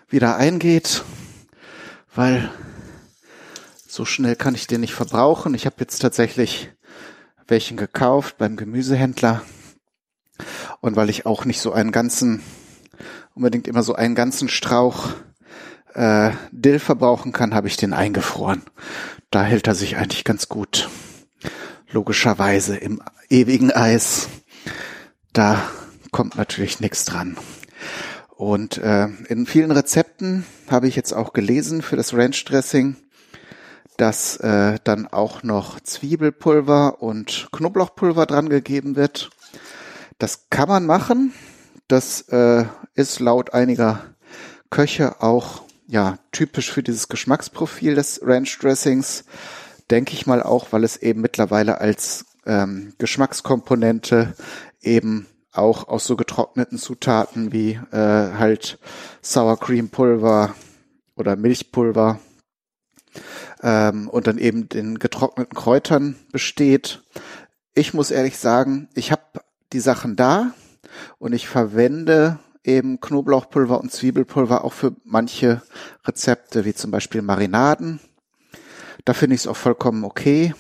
wieder 0.09 0.37
eingeht, 0.37 1.03
weil 2.15 2.49
so 3.87 4.05
schnell 4.05 4.35
kann 4.35 4.55
ich 4.55 4.67
den 4.67 4.81
nicht 4.81 4.93
verbrauchen. 4.93 5.53
Ich 5.53 5.65
habe 5.65 5.75
jetzt 5.79 5.99
tatsächlich 5.99 6.72
welchen 7.53 7.77
gekauft 7.77 8.39
beim 8.39 8.55
Gemüsehändler 8.55 9.43
und 10.81 10.95
weil 10.95 11.11
ich 11.11 11.27
auch 11.27 11.45
nicht 11.45 11.61
so 11.61 11.71
einen 11.71 11.91
ganzen 11.91 12.41
unbedingt 13.35 13.67
immer 13.67 13.83
so 13.83 13.93
einen 13.93 14.15
ganzen 14.15 14.49
Strauch 14.49 15.09
äh, 15.93 16.31
Dill 16.51 16.79
verbrauchen 16.79 17.31
kann, 17.31 17.53
habe 17.53 17.67
ich 17.67 17.77
den 17.77 17.93
eingefroren. 17.93 18.63
Da 19.29 19.43
hält 19.43 19.67
er 19.67 19.75
sich 19.75 19.97
eigentlich 19.97 20.23
ganz 20.23 20.49
gut. 20.49 20.89
Logischerweise 21.91 22.75
im 22.75 23.03
ewigen 23.29 23.71
Eis 23.71 24.29
da 25.31 25.61
kommt 26.11 26.35
natürlich 26.35 26.79
nichts 26.79 27.05
dran. 27.05 27.37
Und 28.35 28.79
äh, 28.79 29.09
in 29.29 29.45
vielen 29.45 29.69
Rezepten 29.69 30.43
habe 30.71 30.87
ich 30.87 30.95
jetzt 30.95 31.13
auch 31.13 31.33
gelesen 31.33 31.83
für 31.83 31.97
das 31.97 32.15
Ranch 32.15 32.45
Dressing, 32.45 32.95
dass 34.03 34.35
äh, 34.35 34.79
dann 34.83 35.07
auch 35.07 35.43
noch 35.43 35.79
Zwiebelpulver 35.79 37.01
und 37.01 37.47
Knoblauchpulver 37.53 38.25
dran 38.25 38.49
gegeben 38.49 38.97
wird. 38.97 39.29
Das 40.17 40.49
kann 40.49 40.67
man 40.67 40.85
machen. 40.85 41.33
Das 41.87 42.27
äh, 42.27 42.65
ist 42.95 43.21
laut 43.21 43.53
einiger 43.53 44.01
Köche 44.69 45.21
auch 45.21 45.61
ja 45.87 46.17
typisch 46.33 46.69
für 46.69 46.83
dieses 46.83 47.07
Geschmacksprofil 47.07 47.95
des 47.95 48.19
Ranch 48.21 48.59
Dressings. 48.59 49.23
Denke 49.89 50.11
ich 50.11 50.27
mal 50.27 50.43
auch, 50.43 50.73
weil 50.73 50.83
es 50.83 50.97
eben 50.97 51.21
mittlerweile 51.21 51.79
als 51.79 52.25
ähm, 52.45 52.91
Geschmackskomponente 52.97 54.33
eben 54.81 55.27
auch 55.53 55.87
aus 55.87 56.03
so 56.03 56.17
getrockneten 56.17 56.77
Zutaten 56.77 57.53
wie 57.53 57.79
äh, 57.93 58.33
halt 58.37 58.79
Sour 59.21 59.57
Cream 59.61 59.87
Pulver 59.87 60.53
oder 61.15 61.37
Milchpulver 61.37 62.19
ähm, 63.61 64.07
und 64.09 64.27
dann 64.27 64.37
eben 64.37 64.69
den 64.69 64.99
getrockneten 64.99 65.55
Kräutern 65.55 66.15
besteht. 66.31 67.03
Ich 67.75 67.93
muss 67.93 68.11
ehrlich 68.11 68.37
sagen, 68.37 68.89
ich 68.93 69.11
habe 69.11 69.23
die 69.71 69.79
Sachen 69.79 70.15
da 70.15 70.53
und 71.19 71.33
ich 71.33 71.47
verwende 71.47 72.39
eben 72.63 73.01
Knoblauchpulver 73.01 73.79
und 73.79 73.91
Zwiebelpulver 73.91 74.63
auch 74.63 74.73
für 74.73 74.95
manche 75.03 75.61
Rezepte, 76.05 76.65
wie 76.65 76.73
zum 76.73 76.91
Beispiel 76.91 77.21
Marinaden. 77.21 77.99
Da 79.05 79.13
finde 79.13 79.35
ich 79.35 79.41
es 79.41 79.47
auch 79.47 79.57
vollkommen 79.57 80.05
okay 80.05 80.53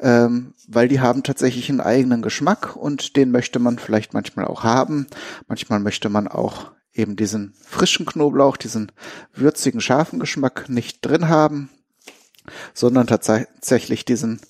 ähm, 0.00 0.54
weil 0.66 0.88
die 0.88 1.00
haben 1.00 1.22
tatsächlich 1.22 1.70
einen 1.70 1.80
eigenen 1.80 2.22
Geschmack 2.22 2.76
und 2.76 3.16
den 3.16 3.30
möchte 3.30 3.58
man 3.58 3.78
vielleicht 3.78 4.14
manchmal 4.14 4.46
auch 4.46 4.64
haben. 4.64 5.06
Manchmal 5.48 5.80
möchte 5.80 6.08
man 6.08 6.28
auch 6.28 6.72
eben 6.94 7.16
diesen 7.16 7.54
frischen 7.64 8.06
Knoblauch, 8.06 8.56
diesen 8.56 8.92
würzigen, 9.34 9.80
scharfen 9.80 10.20
Geschmack 10.20 10.68
nicht 10.68 11.04
drin 11.04 11.28
haben, 11.28 11.70
sondern 12.74 13.06
tatsächlich 13.06 14.04
diesen 14.04 14.40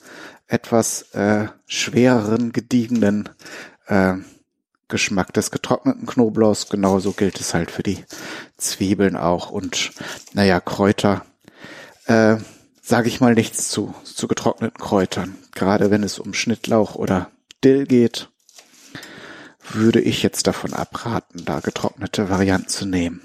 etwas 0.46 1.02
äh, 1.12 1.48
schwereren, 1.66 2.52
gediegenen 2.52 3.28
äh, 3.86 4.14
Geschmack 4.88 5.32
des 5.32 5.50
getrockneten 5.50 6.06
Knoblauchs. 6.06 6.68
Genauso 6.68 7.12
gilt 7.12 7.40
es 7.40 7.54
halt 7.54 7.70
für 7.70 7.82
die 7.82 8.04
Zwiebeln 8.58 9.16
auch 9.16 9.50
und 9.50 9.92
naja, 10.34 10.60
Kräuter. 10.60 11.24
Äh, 12.06 12.36
sage 12.82 13.08
ich 13.08 13.20
mal 13.20 13.34
nichts 13.34 13.68
zu, 13.68 13.94
zu 14.04 14.26
getrockneten 14.28 14.78
Kräutern. 14.78 15.38
Gerade 15.54 15.90
wenn 15.90 16.02
es 16.02 16.18
um 16.18 16.34
Schnittlauch 16.34 16.96
oder 16.96 17.30
Dill 17.64 17.86
geht, 17.86 18.28
würde 19.74 20.00
ich 20.00 20.22
jetzt 20.22 20.46
davon 20.46 20.72
abraten, 20.72 21.44
da 21.44 21.60
getrocknete 21.60 22.30
Varianten 22.30 22.68
zu 22.68 22.86
nehmen. 22.86 23.20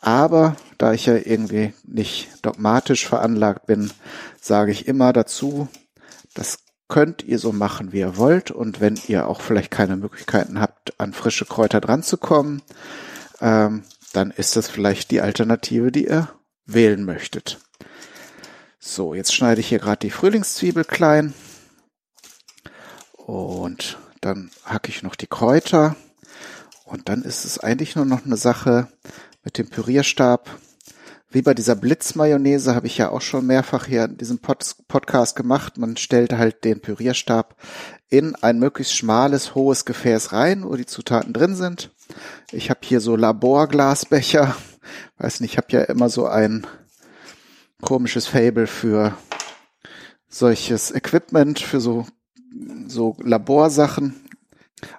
Aber 0.00 0.56
da 0.78 0.92
ich 0.92 1.06
ja 1.06 1.16
irgendwie 1.16 1.74
nicht 1.84 2.28
dogmatisch 2.42 3.06
veranlagt 3.06 3.66
bin, 3.66 3.90
sage 4.40 4.72
ich 4.72 4.86
immer 4.86 5.12
dazu, 5.12 5.68
das 6.34 6.58
könnt 6.88 7.22
ihr 7.22 7.38
so 7.38 7.52
machen, 7.52 7.92
wie 7.92 7.98
ihr 7.98 8.16
wollt. 8.16 8.50
Und 8.50 8.80
wenn 8.80 8.98
ihr 9.08 9.28
auch 9.28 9.40
vielleicht 9.40 9.70
keine 9.70 9.96
Möglichkeiten 9.96 10.60
habt, 10.60 10.98
an 11.00 11.12
frische 11.12 11.44
Kräuter 11.44 11.80
dran 11.80 12.02
zu 12.02 12.16
kommen, 12.16 12.62
ähm, 13.40 13.82
dann 14.12 14.30
ist 14.30 14.56
das 14.56 14.68
vielleicht 14.68 15.10
die 15.10 15.20
Alternative, 15.20 15.92
die 15.92 16.06
ihr 16.06 16.28
wählen 16.64 17.04
möchtet. 17.04 17.58
So, 18.78 19.14
jetzt 19.14 19.34
schneide 19.34 19.60
ich 19.60 19.68
hier 19.68 19.80
gerade 19.80 19.98
die 19.98 20.10
Frühlingszwiebel 20.10 20.84
klein. 20.84 21.34
Und 23.16 23.98
dann 24.20 24.50
hacke 24.64 24.90
ich 24.90 25.02
noch 25.02 25.14
die 25.14 25.26
Kräuter. 25.26 25.96
Und 26.84 27.08
dann 27.08 27.22
ist 27.22 27.44
es 27.44 27.58
eigentlich 27.58 27.96
nur 27.96 28.04
noch 28.04 28.24
eine 28.24 28.36
Sache 28.36 28.88
mit 29.44 29.58
dem 29.58 29.68
Pürierstab. 29.68 30.48
Wie 31.30 31.42
bei 31.42 31.52
dieser 31.52 31.76
Blitzmayonnaise 31.76 32.74
habe 32.74 32.86
ich 32.86 32.96
ja 32.96 33.10
auch 33.10 33.20
schon 33.20 33.46
mehrfach 33.46 33.84
hier 33.84 34.04
in 34.04 34.16
diesem 34.16 34.38
Pod 34.38 34.64
Podcast 34.88 35.36
gemacht. 35.36 35.76
Man 35.76 35.98
stellt 35.98 36.32
halt 36.32 36.64
den 36.64 36.80
Pürierstab 36.80 37.54
in 38.08 38.34
ein 38.36 38.58
möglichst 38.58 38.96
schmales, 38.96 39.54
hohes 39.54 39.84
Gefäß 39.84 40.32
rein, 40.32 40.64
wo 40.64 40.74
die 40.76 40.86
Zutaten 40.86 41.34
drin 41.34 41.54
sind. 41.54 41.90
Ich 42.50 42.70
habe 42.70 42.80
hier 42.82 43.00
so 43.00 43.16
Laborglasbecher. 43.16 44.56
Weiß 45.18 45.40
nicht, 45.40 45.52
ich 45.52 45.58
habe 45.58 45.68
ja 45.70 45.82
immer 45.82 46.08
so 46.08 46.26
ein 46.26 46.66
komisches 47.82 48.26
Fable 48.26 48.66
für 48.66 49.14
solches 50.30 50.90
Equipment, 50.90 51.58
für 51.58 51.80
so, 51.80 52.06
so 52.86 53.16
Laborsachen. 53.20 54.16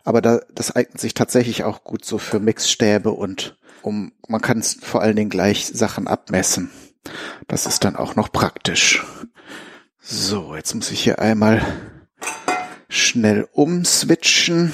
Aber 0.04 0.22
da, 0.22 0.42
das 0.54 0.76
eignet 0.76 1.00
sich 1.00 1.14
tatsächlich 1.14 1.64
auch 1.64 1.84
gut 1.84 2.04
so 2.04 2.18
für 2.18 2.40
Mixstäbe 2.40 3.12
und 3.12 3.58
um, 3.82 4.12
man 4.28 4.42
kann 4.42 4.62
vor 4.62 5.02
allen 5.02 5.16
Dingen 5.16 5.30
gleich 5.30 5.68
Sachen 5.68 6.08
abmessen. 6.08 6.70
Das 7.48 7.66
ist 7.66 7.86
dann 7.86 7.96
auch 7.96 8.16
noch 8.16 8.32
praktisch. 8.32 9.06
So, 10.02 10.56
jetzt 10.56 10.74
muss 10.76 10.92
ich 10.92 11.02
hier 11.02 11.20
einmal 11.20 11.62
schnell 12.90 13.48
umswitchen. 13.54 14.74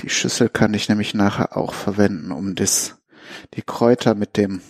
Die 0.00 0.08
Schüssel 0.08 0.48
kann 0.48 0.72
ich 0.72 0.88
nämlich 0.88 1.12
nachher 1.12 1.56
auch 1.56 1.74
verwenden, 1.74 2.32
um 2.32 2.54
das, 2.54 2.96
die 3.54 3.62
Kräuter 3.62 4.14
mit 4.14 4.36
dem 4.36 4.62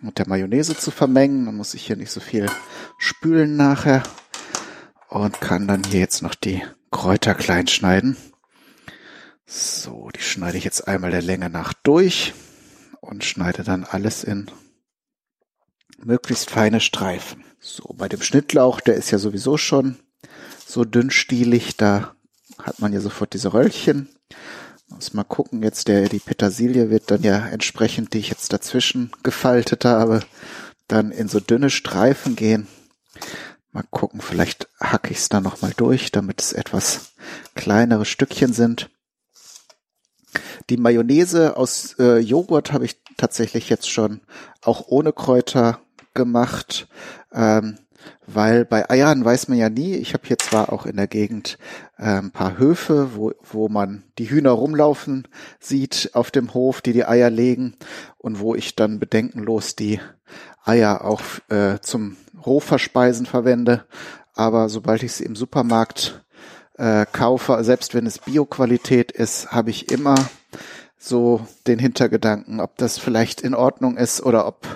mit 0.00 0.18
der 0.18 0.28
Mayonnaise 0.28 0.76
zu 0.76 0.90
vermengen. 0.90 1.46
Dann 1.46 1.56
muss 1.56 1.74
ich 1.74 1.86
hier 1.86 1.96
nicht 1.96 2.10
so 2.10 2.20
viel 2.20 2.46
spülen 2.98 3.56
nachher 3.56 4.02
und 5.12 5.42
kann 5.42 5.68
dann 5.68 5.84
hier 5.84 6.00
jetzt 6.00 6.22
noch 6.22 6.34
die 6.34 6.62
Kräuter 6.90 7.34
klein 7.34 7.68
schneiden. 7.68 8.16
So, 9.44 10.08
die 10.08 10.22
schneide 10.22 10.56
ich 10.56 10.64
jetzt 10.64 10.88
einmal 10.88 11.10
der 11.10 11.20
Länge 11.20 11.50
nach 11.50 11.74
durch 11.74 12.32
und 13.02 13.22
schneide 13.22 13.62
dann 13.62 13.84
alles 13.84 14.24
in 14.24 14.50
möglichst 16.02 16.48
feine 16.48 16.80
Streifen. 16.80 17.44
So, 17.60 17.94
bei 17.94 18.08
dem 18.08 18.22
Schnittlauch, 18.22 18.80
der 18.80 18.94
ist 18.94 19.10
ja 19.10 19.18
sowieso 19.18 19.58
schon 19.58 19.98
so 20.66 20.84
dünnstielig, 20.86 21.76
da 21.76 22.14
hat 22.58 22.80
man 22.80 22.94
ja 22.94 23.00
sofort 23.00 23.34
diese 23.34 23.52
Röllchen. 23.52 24.08
Muss 24.88 25.12
mal 25.12 25.24
gucken, 25.24 25.62
jetzt 25.62 25.88
der, 25.88 26.08
die 26.08 26.20
Petersilie 26.20 26.88
wird 26.88 27.10
dann 27.10 27.22
ja 27.22 27.48
entsprechend, 27.48 28.14
die 28.14 28.18
ich 28.18 28.30
jetzt 28.30 28.50
dazwischen 28.54 29.12
gefaltet 29.22 29.84
habe, 29.84 30.20
dann 30.88 31.10
in 31.10 31.28
so 31.28 31.38
dünne 31.38 31.68
Streifen 31.68 32.34
gehen. 32.34 32.66
Mal 33.72 33.84
gucken, 33.90 34.20
vielleicht 34.20 34.68
hacke 34.78 35.10
ich 35.10 35.18
es 35.18 35.28
dann 35.30 35.42
nochmal 35.42 35.72
durch, 35.76 36.12
damit 36.12 36.40
es 36.40 36.52
etwas 36.52 37.12
kleinere 37.54 38.04
Stückchen 38.04 38.52
sind. 38.52 38.90
Die 40.68 40.76
Mayonnaise 40.76 41.56
aus 41.56 41.96
äh, 41.98 42.18
Joghurt 42.18 42.72
habe 42.72 42.84
ich 42.84 43.00
tatsächlich 43.16 43.70
jetzt 43.70 43.90
schon 43.90 44.20
auch 44.60 44.84
ohne 44.88 45.12
Kräuter 45.12 45.80
gemacht. 46.14 46.86
Ähm, 47.32 47.78
weil 48.26 48.64
bei 48.64 48.88
Eiern 48.90 49.24
weiß 49.24 49.48
man 49.48 49.58
ja 49.58 49.68
nie. 49.68 49.94
Ich 49.94 50.14
habe 50.14 50.26
hier 50.26 50.38
zwar 50.38 50.72
auch 50.72 50.86
in 50.86 50.96
der 50.96 51.06
Gegend 51.06 51.58
äh, 51.98 52.18
ein 52.18 52.30
paar 52.30 52.58
Höfe, 52.58 53.14
wo, 53.14 53.32
wo 53.42 53.68
man 53.68 54.04
die 54.18 54.30
Hühner 54.30 54.50
rumlaufen 54.50 55.28
sieht 55.60 56.10
auf 56.14 56.30
dem 56.30 56.54
Hof, 56.54 56.80
die 56.80 56.92
die 56.92 57.04
Eier 57.04 57.30
legen 57.30 57.76
und 58.18 58.38
wo 58.38 58.54
ich 58.54 58.76
dann 58.76 58.98
bedenkenlos 58.98 59.76
die 59.76 60.00
Eier 60.64 61.04
auch 61.04 61.22
äh, 61.48 61.78
zum 61.80 62.16
Rohverspeisen 62.44 63.26
verwende. 63.26 63.84
Aber 64.34 64.68
sobald 64.68 65.02
ich 65.02 65.12
sie 65.12 65.24
im 65.24 65.36
Supermarkt 65.36 66.22
äh, 66.78 67.06
kaufe, 67.10 67.62
selbst 67.62 67.94
wenn 67.94 68.06
es 68.06 68.18
Bioqualität 68.18 69.12
ist, 69.12 69.52
habe 69.52 69.70
ich 69.70 69.90
immer 69.90 70.14
so 70.98 71.46
den 71.66 71.78
Hintergedanken, 71.78 72.60
ob 72.60 72.76
das 72.78 72.98
vielleicht 72.98 73.40
in 73.40 73.54
Ordnung 73.54 73.96
ist 73.96 74.22
oder 74.22 74.46
ob 74.46 74.66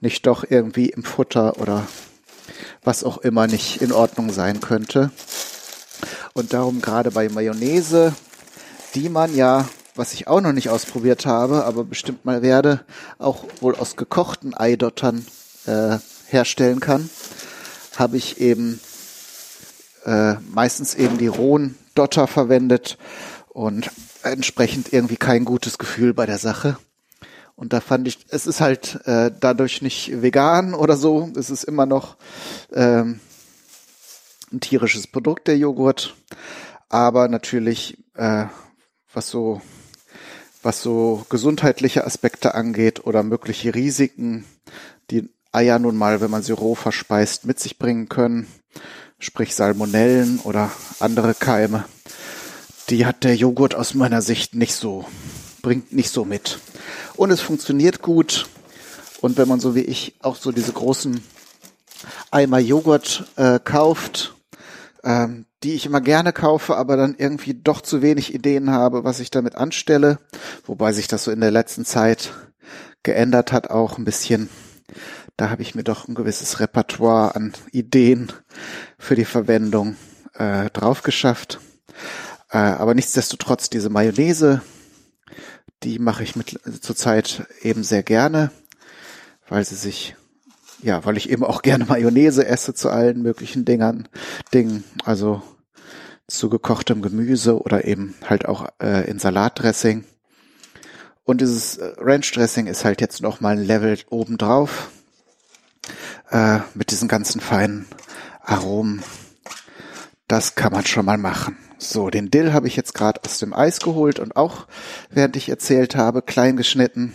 nicht 0.00 0.26
doch 0.26 0.44
irgendwie 0.48 0.88
im 0.88 1.04
Futter 1.04 1.60
oder 1.60 1.86
was 2.82 3.04
auch 3.04 3.18
immer 3.18 3.46
nicht 3.46 3.82
in 3.82 3.92
Ordnung 3.92 4.32
sein 4.32 4.60
könnte. 4.60 5.10
Und 6.32 6.52
darum 6.52 6.80
gerade 6.80 7.10
bei 7.10 7.28
Mayonnaise, 7.28 8.14
die 8.94 9.08
man 9.08 9.34
ja, 9.34 9.68
was 9.96 10.12
ich 10.12 10.28
auch 10.28 10.40
noch 10.40 10.52
nicht 10.52 10.68
ausprobiert 10.68 11.26
habe, 11.26 11.64
aber 11.64 11.84
bestimmt 11.84 12.24
mal 12.24 12.42
werde, 12.42 12.84
auch 13.18 13.44
wohl 13.60 13.74
aus 13.74 13.96
gekochten 13.96 14.54
Eidottern 14.54 15.26
äh, 15.66 15.98
herstellen 16.28 16.80
kann, 16.80 17.08
habe 17.96 18.16
ich 18.16 18.40
eben 18.40 18.80
äh, 20.04 20.34
meistens 20.52 20.94
eben 20.94 21.18
die 21.18 21.26
rohen 21.26 21.76
Dotter 21.94 22.26
verwendet 22.26 22.98
und 23.48 23.90
entsprechend 24.22 24.92
irgendwie 24.92 25.16
kein 25.16 25.44
gutes 25.44 25.78
Gefühl 25.78 26.14
bei 26.14 26.26
der 26.26 26.38
Sache. 26.38 26.76
Und 27.54 27.72
da 27.72 27.80
fand 27.80 28.06
ich, 28.06 28.26
es 28.28 28.46
ist 28.46 28.60
halt 28.60 29.00
äh, 29.06 29.30
dadurch 29.40 29.80
nicht 29.80 30.20
vegan 30.20 30.74
oder 30.74 30.96
so. 30.96 31.30
Es 31.36 31.48
ist 31.48 31.64
immer 31.64 31.86
noch 31.86 32.16
ähm, 32.72 33.20
ein 34.52 34.60
tierisches 34.60 35.06
Produkt, 35.06 35.48
der 35.48 35.56
Joghurt. 35.56 36.14
Aber 36.90 37.28
natürlich, 37.28 37.98
äh, 38.14 38.44
was 39.12 39.30
so, 39.30 39.62
was 40.66 40.82
so 40.82 41.24
gesundheitliche 41.28 42.04
Aspekte 42.04 42.56
angeht 42.56 43.06
oder 43.06 43.22
mögliche 43.22 43.72
Risiken, 43.72 44.44
die 45.12 45.30
Eier 45.52 45.78
nun 45.78 45.96
mal, 45.96 46.20
wenn 46.20 46.30
man 46.30 46.42
sie 46.42 46.52
roh 46.52 46.74
verspeist, 46.74 47.46
mit 47.46 47.60
sich 47.60 47.78
bringen 47.78 48.08
können, 48.08 48.48
sprich 49.20 49.54
Salmonellen 49.54 50.40
oder 50.40 50.72
andere 50.98 51.34
Keime, 51.34 51.84
die 52.90 53.06
hat 53.06 53.22
der 53.22 53.36
Joghurt 53.36 53.76
aus 53.76 53.94
meiner 53.94 54.20
Sicht 54.22 54.56
nicht 54.56 54.74
so, 54.74 55.04
bringt 55.62 55.92
nicht 55.92 56.10
so 56.10 56.24
mit 56.24 56.58
und 57.14 57.30
es 57.30 57.40
funktioniert 57.40 58.02
gut. 58.02 58.48
Und 59.20 59.38
wenn 59.38 59.48
man 59.48 59.60
so 59.60 59.74
wie 59.74 59.80
ich 59.80 60.16
auch 60.20 60.36
so 60.36 60.52
diese 60.52 60.72
großen 60.72 61.22
Eimer 62.32 62.58
Joghurt 62.58 63.24
äh, 63.36 63.58
kauft, 63.62 64.35
ähm, 65.06 65.46
die 65.62 65.74
ich 65.74 65.86
immer 65.86 66.00
gerne 66.00 66.32
kaufe, 66.32 66.76
aber 66.76 66.96
dann 66.96 67.14
irgendwie 67.16 67.54
doch 67.54 67.80
zu 67.80 68.02
wenig 68.02 68.34
Ideen 68.34 68.70
habe, 68.70 69.04
was 69.04 69.20
ich 69.20 69.30
damit 69.30 69.54
anstelle, 69.54 70.18
wobei 70.64 70.92
sich 70.92 71.06
das 71.06 71.24
so 71.24 71.30
in 71.30 71.40
der 71.40 71.52
letzten 71.52 71.84
Zeit 71.84 72.32
geändert 73.04 73.52
hat, 73.52 73.70
auch 73.70 73.98
ein 73.98 74.04
bisschen. 74.04 74.50
Da 75.36 75.48
habe 75.48 75.62
ich 75.62 75.76
mir 75.76 75.84
doch 75.84 76.08
ein 76.08 76.16
gewisses 76.16 76.58
Repertoire 76.58 77.36
an 77.36 77.52
Ideen 77.70 78.32
für 78.98 79.14
die 79.14 79.24
Verwendung 79.24 79.96
äh, 80.34 80.70
drauf 80.70 81.02
geschafft. 81.02 81.60
Äh, 82.50 82.58
aber 82.58 82.94
nichtsdestotrotz 82.94 83.70
diese 83.70 83.90
Mayonnaise, 83.90 84.60
die 85.84 86.00
mache 86.00 86.24
ich 86.24 86.34
mit 86.34 86.58
zurzeit 86.80 87.46
eben 87.62 87.84
sehr 87.84 88.02
gerne, 88.02 88.50
weil 89.48 89.64
sie 89.64 89.76
sich 89.76 90.16
ja, 90.82 91.04
weil 91.04 91.16
ich 91.16 91.30
eben 91.30 91.44
auch 91.44 91.62
gerne 91.62 91.84
Mayonnaise 91.86 92.46
esse 92.46 92.74
zu 92.74 92.90
allen 92.90 93.22
möglichen 93.22 93.64
Dingern, 93.64 94.08
Dingen, 94.52 94.84
also 95.04 95.42
zu 96.28 96.50
gekochtem 96.50 97.02
Gemüse 97.02 97.60
oder 97.60 97.84
eben 97.84 98.14
halt 98.24 98.46
auch 98.46 98.66
äh, 98.82 99.08
in 99.08 99.18
Salatdressing. 99.18 100.04
Und 101.24 101.40
dieses 101.40 101.78
äh, 101.78 101.92
Ranch 101.98 102.32
Dressing 102.32 102.66
ist 102.66 102.84
halt 102.84 103.00
jetzt 103.00 103.22
noch 103.22 103.40
mal 103.40 103.56
ein 103.56 103.64
Level 103.64 103.98
obendrauf 104.10 104.90
äh, 106.30 106.58
mit 106.74 106.90
diesen 106.90 107.08
ganzen 107.08 107.40
feinen 107.40 107.86
Aromen. 108.42 109.02
Das 110.28 110.56
kann 110.56 110.72
man 110.72 110.84
schon 110.84 111.06
mal 111.06 111.18
machen. 111.18 111.56
So, 111.78 112.10
den 112.10 112.30
Dill 112.30 112.52
habe 112.52 112.68
ich 112.68 112.74
jetzt 112.74 112.94
gerade 112.94 113.20
aus 113.24 113.38
dem 113.38 113.52
Eis 113.52 113.80
geholt 113.80 114.18
und 114.18 114.34
auch, 114.34 114.66
während 115.10 115.36
ich 115.36 115.48
erzählt 115.48 115.94
habe, 115.94 116.22
klein 116.22 116.56
geschnitten. 116.56 117.12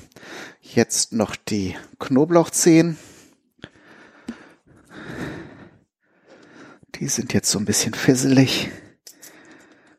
Jetzt 0.62 1.13
noch 1.13 1.36
die 1.36 1.76
Knoblauchzehen. 2.00 2.97
Die 7.02 7.08
sind 7.08 7.34
jetzt 7.34 7.50
so 7.50 7.58
ein 7.58 7.66
bisschen 7.66 7.96
fisselig. 7.96 8.70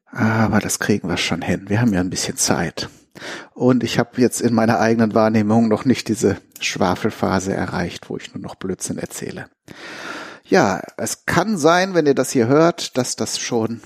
Aber 0.06 0.60
das 0.60 0.78
kriegen 0.78 1.08
wir 1.08 1.16
schon 1.16 1.42
hin. 1.42 1.68
Wir 1.68 1.80
haben 1.80 1.92
ja 1.92 2.00
ein 2.00 2.10
bisschen 2.10 2.36
Zeit. 2.36 2.88
Und 3.54 3.82
ich 3.82 3.98
habe 3.98 4.20
jetzt 4.20 4.40
in 4.40 4.54
meiner 4.54 4.78
eigenen 4.78 5.12
Wahrnehmung 5.12 5.66
noch 5.66 5.84
nicht 5.84 6.06
diese 6.06 6.36
Schwafelphase 6.60 7.52
erreicht, 7.52 8.08
wo 8.08 8.16
ich 8.16 8.32
nur 8.32 8.42
noch 8.42 8.54
Blödsinn 8.54 8.98
erzähle. 8.98 9.50
Ja, 10.44 10.80
es 10.96 11.26
kann 11.26 11.58
sein, 11.58 11.94
wenn 11.94 12.06
ihr 12.06 12.14
das 12.14 12.30
hier 12.30 12.46
hört, 12.46 12.96
dass 12.96 13.16
das 13.16 13.40
schon 13.40 13.80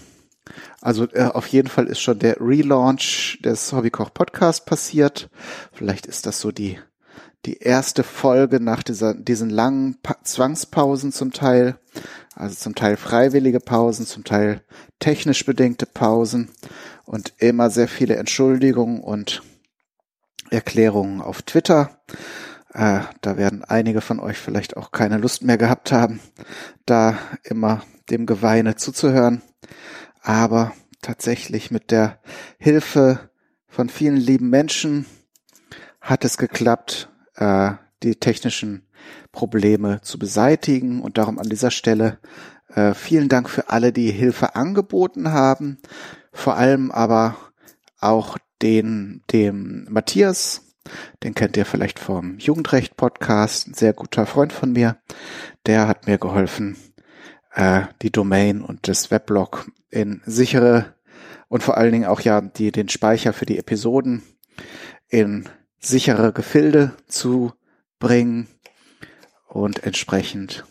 also 0.81 1.09
äh, 1.13 1.25
auf 1.25 1.47
jeden 1.49 1.69
Fall 1.69 1.87
ist 1.87 2.01
schon 2.01 2.19
der 2.19 2.37
Relaunch 2.41 3.41
des 3.43 3.73
Hobbykoch 3.73 4.13
Podcast 4.13 4.67
passiert. 4.67 5.29
Vielleicht 5.73 6.07
ist 6.07 6.27
das 6.27 6.41
so 6.41 6.53
die 6.53 6.79
die 7.47 7.59
erste 7.59 8.03
Folge 8.03 8.61
nach 8.61 8.83
dieser, 8.83 9.15
diesen 9.15 9.51
langen 9.51 9.99
pa 10.03 10.17
Zwangspausen 10.23 11.13
zum 11.13 11.33
Teil, 11.33 11.79
also 12.35 12.55
zum 12.55 12.75
Teil 12.75 12.97
freiwillige 12.97 13.61
Pausen, 13.61 14.07
zum 14.07 14.25
Teil 14.25 14.63
technisch 14.99 15.45
bedingte 15.47 15.87
Pausen 15.87 16.51
und 17.05 17.35
immer 17.39 17.71
sehr 17.71 17.89
viele 17.89 18.17
Entschuldigungen 18.17 19.01
und 19.01 19.43
Erklärungen 20.51 21.23
auf 21.23 21.43
Twitter. 21.43 22.03
Äh, 22.75 23.01
da 23.23 23.37
werden 23.37 23.65
einige 23.65 24.01
von 24.01 24.21
euch 24.21 24.39
vielleicht 24.39 24.77
auch 24.77 24.91
keine 24.91 25.19
Lust 25.19 25.43
mehr 25.43 25.57
gehabt 25.57 25.93
haben, 25.93 26.21
da 26.85 27.17
immer 27.45 27.83
dem 28.11 28.27
Geweine 28.27 28.77
zuzuhören 28.77 29.43
aber 30.27 30.73
tatsächlich 31.03 31.71
mit 31.71 31.93
der 31.93 32.19
Hilfe 32.59 33.31
von 33.69 33.89
vielen 33.89 34.17
lieben 34.17 34.51
Menschen 34.51 35.07
hat 36.01 36.25
es 36.25 36.37
geklappt, 36.37 37.09
äh, 37.37 37.73
die 38.03 38.17
technischen 38.17 38.87
Probleme 39.33 40.01
zu 40.03 40.19
beseitigen. 40.19 41.01
Und 41.01 41.19
darum 41.19 41.39
an 41.39 41.49
dieser 41.49 41.71
Stelle 41.71 42.19
äh, 42.75 42.95
vielen 42.95 43.29
Dank 43.29 43.49
für 43.49 43.71
alle, 43.71 43.93
die 43.93 44.11
Hilfe 44.11 44.55
angeboten 44.55 45.33
haben. 45.33 45.79
Vor 46.33 46.57
allem 46.57 46.91
aber 46.91 47.37
auch 48.01 48.39
den, 48.63 49.23
dem 49.33 49.87
Matthias, 49.91 50.63
den 51.23 51.35
kennt 51.35 51.57
ihr 51.57 51.67
vielleicht 51.67 51.99
vom 51.99 52.39
Jugendrecht-Podcast, 52.39 53.69
ein 53.69 53.75
sehr 53.75 53.93
guter 53.93 54.27
Freund 54.27 54.53
von 54.53 54.73
mir. 54.73 54.99
Der 55.67 55.89
hat 55.89 56.07
mir 56.07 56.19
geholfen, 56.19 56.77
äh, 57.55 57.83
die 58.03 58.13
Domain 58.13 58.63
und 58.63 58.89
das 58.89 59.11
Weblog 59.11 59.71
in 59.91 60.23
sichere 60.27 60.95
und 61.49 61.63
vor 61.63 61.77
allen 61.77 61.93
Dingen 61.93 62.07
auch 62.07 62.21
ja 62.21 62.41
die, 62.41 62.73
den 62.73 62.89
Speicher 62.89 63.33
für 63.33 63.47
die 63.47 63.59
Episoden 63.59 64.23
in 65.09 65.49
sichere 65.87 66.33
Gefilde 66.33 66.93
zu 67.07 67.53
bringen 67.99 68.49
und 69.49 69.85
entsprechend 69.85 70.65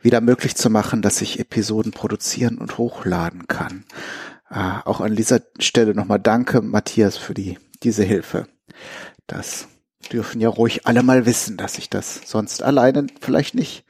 wieder 0.00 0.20
möglich 0.20 0.56
zu 0.56 0.70
machen, 0.70 1.02
dass 1.02 1.22
ich 1.22 1.38
Episoden 1.40 1.92
produzieren 1.92 2.58
und 2.58 2.78
hochladen 2.78 3.46
kann. 3.46 3.84
Äh, 4.50 4.80
auch 4.84 5.00
an 5.00 5.16
dieser 5.16 5.40
Stelle 5.58 5.94
nochmal 5.94 6.20
danke, 6.20 6.60
Matthias, 6.60 7.16
für 7.16 7.34
die, 7.34 7.58
diese 7.82 8.04
Hilfe. 8.04 8.46
Das 9.26 9.68
dürfen 10.12 10.40
ja 10.40 10.48
ruhig 10.48 10.86
alle 10.86 11.02
mal 11.02 11.26
wissen, 11.26 11.56
dass 11.56 11.78
ich 11.78 11.90
das 11.90 12.20
sonst 12.24 12.62
alleine 12.62 13.06
vielleicht 13.20 13.54
nicht, 13.54 13.84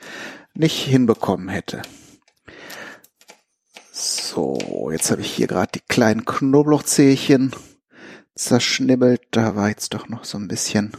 nicht 0.55 0.85
hinbekommen 0.85 1.48
hätte. 1.48 1.83
So, 3.92 4.90
jetzt 4.92 5.11
habe 5.11 5.20
ich 5.22 5.31
hier 5.33 5.46
gerade 5.46 5.72
die 5.74 5.85
kleinen 5.87 6.24
Knoblauchzehchen 6.24 7.53
zerschnibbelt. 8.38 9.22
Da 9.31 9.57
war 9.57 9.68
jetzt 9.68 9.94
doch 9.94 10.09
noch 10.09 10.24
so 10.24 10.38
ein 10.38 10.48
bisschen 10.48 10.96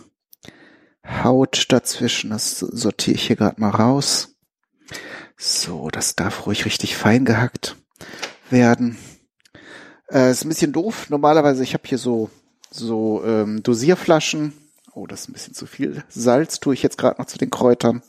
Haut 1.05 1.65
dazwischen. 1.69 2.29
Das 2.31 2.59
sortiere 2.59 3.15
ich 3.15 3.27
hier 3.27 3.35
gerade 3.35 3.59
mal 3.59 3.69
raus. 3.69 4.35
So, 5.37 5.89
das 5.89 6.15
darf 6.15 6.45
ruhig 6.45 6.65
richtig 6.65 6.97
fein 6.97 7.25
gehackt 7.25 7.75
werden. 8.49 8.97
Äh, 10.11 10.31
ist 10.31 10.43
ein 10.43 10.49
bisschen 10.49 10.73
doof. 10.73 11.09
Normalerweise, 11.09 11.63
ich 11.63 11.73
habe 11.73 11.87
hier 11.87 11.97
so, 11.97 12.29
so 12.69 13.23
ähm, 13.23 13.63
Dosierflaschen. 13.63 14.53
Oh, 14.93 15.07
das 15.07 15.21
ist 15.21 15.29
ein 15.29 15.33
bisschen 15.33 15.53
zu 15.53 15.65
viel 15.65 16.03
Salz. 16.09 16.59
Tue 16.59 16.73
ich 16.73 16.83
jetzt 16.83 16.97
gerade 16.97 17.21
noch 17.21 17.27
zu 17.27 17.37
den 17.37 17.49
Kräutern. 17.49 18.03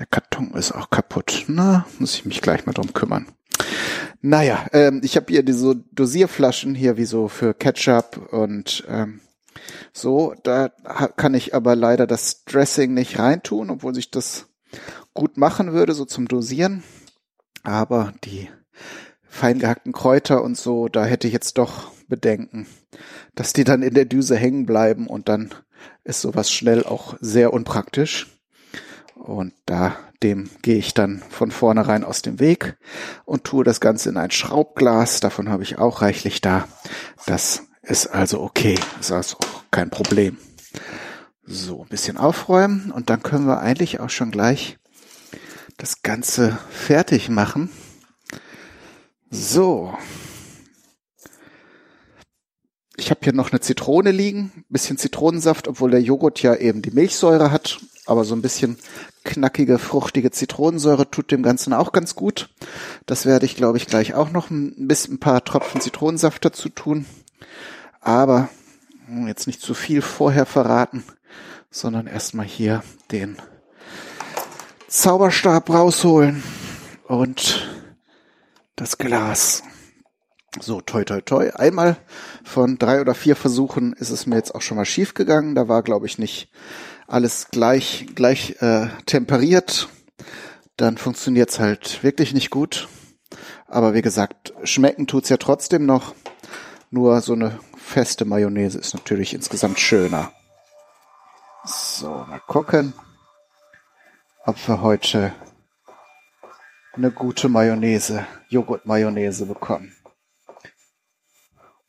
Der 0.00 0.06
Karton 0.06 0.54
ist 0.54 0.72
auch 0.72 0.88
kaputt. 0.88 1.44
Na, 1.46 1.84
muss 1.98 2.14
ich 2.14 2.24
mich 2.24 2.40
gleich 2.40 2.64
mal 2.64 2.72
drum 2.72 2.94
kümmern. 2.94 3.26
Naja, 4.22 4.66
ähm, 4.72 5.00
ich 5.02 5.16
habe 5.16 5.26
hier 5.28 5.42
diese 5.42 5.76
Dosierflaschen 5.92 6.74
hier 6.74 6.96
wie 6.96 7.06
so 7.06 7.28
für 7.28 7.54
Ketchup 7.54 8.32
und 8.32 8.84
ähm, 8.88 9.20
so. 9.92 10.34
Da 10.42 10.68
kann 11.16 11.34
ich 11.34 11.54
aber 11.54 11.74
leider 11.74 12.06
das 12.06 12.44
Dressing 12.44 12.92
nicht 12.92 13.18
reintun, 13.18 13.70
obwohl 13.70 13.94
sich 13.94 14.10
das 14.10 14.46
gut 15.14 15.36
machen 15.36 15.72
würde, 15.72 15.94
so 15.94 16.04
zum 16.04 16.28
Dosieren. 16.28 16.82
Aber 17.62 18.12
die 18.24 18.48
fein 19.28 19.58
gehackten 19.58 19.92
Kräuter 19.92 20.42
und 20.42 20.56
so, 20.56 20.88
da 20.88 21.04
hätte 21.04 21.26
ich 21.26 21.32
jetzt 21.32 21.56
doch 21.56 21.92
Bedenken, 22.08 22.66
dass 23.34 23.52
die 23.52 23.64
dann 23.64 23.82
in 23.82 23.94
der 23.94 24.04
Düse 24.04 24.36
hängen 24.36 24.66
bleiben 24.66 25.06
und 25.06 25.28
dann 25.28 25.54
ist 26.04 26.20
sowas 26.20 26.50
schnell 26.50 26.84
auch 26.84 27.16
sehr 27.20 27.52
unpraktisch. 27.52 28.39
Und 29.20 29.52
da 29.66 29.98
dem 30.22 30.48
gehe 30.62 30.78
ich 30.78 30.94
dann 30.94 31.22
von 31.28 31.50
vornherein 31.50 32.04
aus 32.04 32.22
dem 32.22 32.40
Weg 32.40 32.78
und 33.26 33.44
tue 33.44 33.64
das 33.64 33.80
Ganze 33.80 34.08
in 34.08 34.16
ein 34.16 34.30
Schraubglas. 34.30 35.20
Davon 35.20 35.50
habe 35.50 35.62
ich 35.62 35.78
auch 35.78 36.00
reichlich 36.00 36.40
da. 36.40 36.66
Das 37.26 37.64
ist 37.82 38.06
also 38.06 38.40
okay. 38.40 38.78
Ist 38.98 39.12
also 39.12 39.36
auch 39.36 39.64
kein 39.70 39.90
Problem. 39.90 40.38
So, 41.44 41.82
ein 41.82 41.88
bisschen 41.88 42.16
aufräumen 42.16 42.90
und 42.90 43.10
dann 43.10 43.22
können 43.22 43.46
wir 43.46 43.60
eigentlich 43.60 44.00
auch 44.00 44.08
schon 44.08 44.30
gleich 44.30 44.78
das 45.76 46.02
Ganze 46.02 46.58
fertig 46.70 47.28
machen. 47.28 47.70
So. 49.28 49.94
Ich 52.96 53.10
habe 53.10 53.20
hier 53.22 53.34
noch 53.34 53.52
eine 53.52 53.60
Zitrone 53.60 54.12
liegen, 54.12 54.64
bisschen 54.70 54.96
Zitronensaft, 54.96 55.68
obwohl 55.68 55.90
der 55.90 56.02
Joghurt 56.02 56.40
ja 56.42 56.54
eben 56.54 56.80
die 56.80 56.90
Milchsäure 56.90 57.50
hat, 57.50 57.80
aber 58.10 58.24
so 58.24 58.34
ein 58.34 58.42
bisschen 58.42 58.76
knackige, 59.22 59.78
fruchtige 59.78 60.32
Zitronensäure 60.32 61.08
tut 61.08 61.30
dem 61.30 61.44
Ganzen 61.44 61.72
auch 61.72 61.92
ganz 61.92 62.16
gut. 62.16 62.50
Das 63.06 63.24
werde 63.24 63.46
ich, 63.46 63.54
glaube 63.54 63.78
ich, 63.78 63.86
gleich 63.86 64.14
auch 64.14 64.32
noch 64.32 64.50
ein 64.50 64.88
bisschen 64.88 65.14
ein 65.14 65.20
paar 65.20 65.44
Tropfen 65.44 65.80
Zitronensaft 65.80 66.44
dazu 66.44 66.70
tun. 66.70 67.06
Aber 68.00 68.48
jetzt 69.28 69.46
nicht 69.46 69.60
zu 69.60 69.74
viel 69.74 70.02
vorher 70.02 70.44
verraten, 70.44 71.04
sondern 71.70 72.08
erstmal 72.08 72.46
hier 72.46 72.82
den 73.12 73.36
Zauberstab 74.88 75.70
rausholen 75.70 76.42
und 77.06 77.68
das 78.74 78.98
Glas. 78.98 79.62
So, 80.58 80.80
toi, 80.80 81.04
toi, 81.04 81.20
toi. 81.20 81.50
Einmal 81.54 81.96
von 82.42 82.76
drei 82.76 83.00
oder 83.00 83.14
vier 83.14 83.36
Versuchen 83.36 83.92
ist 83.92 84.10
es 84.10 84.26
mir 84.26 84.34
jetzt 84.34 84.52
auch 84.52 84.62
schon 84.62 84.78
mal 84.78 84.84
schief 84.84 85.14
gegangen. 85.14 85.54
Da 85.54 85.68
war, 85.68 85.84
glaube 85.84 86.06
ich, 86.06 86.18
nicht 86.18 86.50
alles 87.10 87.48
gleich, 87.50 88.06
gleich 88.14 88.56
äh, 88.62 88.88
temperiert. 89.06 89.88
Dann 90.76 90.96
funktioniert's 90.96 91.58
halt 91.58 92.02
wirklich 92.02 92.32
nicht 92.32 92.50
gut. 92.50 92.88
Aber 93.66 93.94
wie 93.94 94.02
gesagt, 94.02 94.54
schmecken 94.64 95.06
tut's 95.06 95.28
ja 95.28 95.36
trotzdem 95.36 95.86
noch. 95.86 96.14
Nur 96.90 97.20
so 97.20 97.34
eine 97.34 97.58
feste 97.76 98.24
Mayonnaise 98.24 98.78
ist 98.78 98.94
natürlich 98.94 99.34
insgesamt 99.34 99.78
schöner. 99.78 100.32
So, 101.64 102.08
mal 102.08 102.40
gucken, 102.46 102.94
ob 104.46 104.56
wir 104.66 104.80
heute 104.80 105.32
eine 106.92 107.10
gute 107.10 107.48
Mayonnaise, 107.48 108.26
Joghurt-Mayonnaise 108.48 109.46
bekommen. 109.46 109.94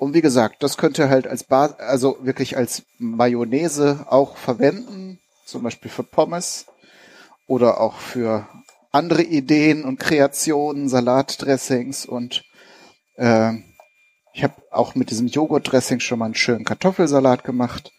Und 0.01 0.15
wie 0.15 0.21
gesagt, 0.21 0.63
das 0.63 0.77
könnt 0.77 0.97
ihr 0.97 1.09
halt 1.09 1.27
als 1.27 1.43
Bas 1.43 1.79
also 1.79 2.17
wirklich 2.21 2.57
als 2.57 2.81
Mayonnaise 2.97 4.07
auch 4.09 4.35
verwenden, 4.35 5.19
zum 5.45 5.61
Beispiel 5.61 5.91
für 5.91 6.01
Pommes 6.01 6.65
oder 7.45 7.79
auch 7.79 7.99
für 7.99 8.47
andere 8.91 9.21
Ideen 9.21 9.85
und 9.85 9.99
Kreationen, 9.99 10.89
Salatdressings 10.89 12.07
und 12.07 12.43
äh, 13.17 13.51
ich 14.33 14.43
habe 14.43 14.55
auch 14.71 14.95
mit 14.95 15.11
diesem 15.11 15.27
Joghurtdressing 15.27 15.99
schon 15.99 16.17
mal 16.17 16.25
einen 16.25 16.33
schönen 16.33 16.65
Kartoffelsalat 16.65 17.43
gemacht. 17.43 17.91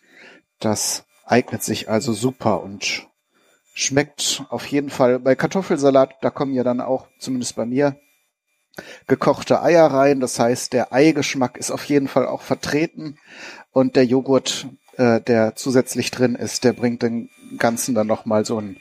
Das 0.59 1.05
eignet 1.25 1.63
sich 1.63 1.89
also 1.89 2.13
super 2.15 2.65
und 2.65 3.07
schmeckt 3.75 4.45
auf 4.49 4.67
jeden 4.67 4.91
Fall. 4.91 5.21
Bei 5.21 5.37
Kartoffelsalat, 5.37 6.17
da 6.21 6.31
kommen 6.31 6.55
ja 6.55 6.65
dann 6.65 6.81
auch, 6.81 7.07
zumindest 7.21 7.55
bei 7.55 7.65
mir, 7.65 7.97
gekochte 9.07 9.63
Eier 9.63 9.87
rein. 9.87 10.21
Das 10.21 10.39
heißt, 10.39 10.73
der 10.73 10.93
Eigeschmack 10.93 11.57
ist 11.57 11.71
auf 11.71 11.85
jeden 11.85 12.09
Fall 12.09 12.27
auch 12.27 12.43
vertreten 12.43 13.19
und 13.73 13.97
der 13.97 14.05
Joghurt, 14.05 14.67
äh, 14.97 15.21
der 15.21 15.57
zusätzlich 15.57 16.11
drin 16.11 16.35
ist, 16.35 16.65
der 16.65 16.73
bringt 16.73 17.03
den 17.03 17.31
Ganzen 17.59 17.95
dann 17.95 18.07
nochmal 18.07 18.45
so, 18.45 18.61
ein, 18.61 18.77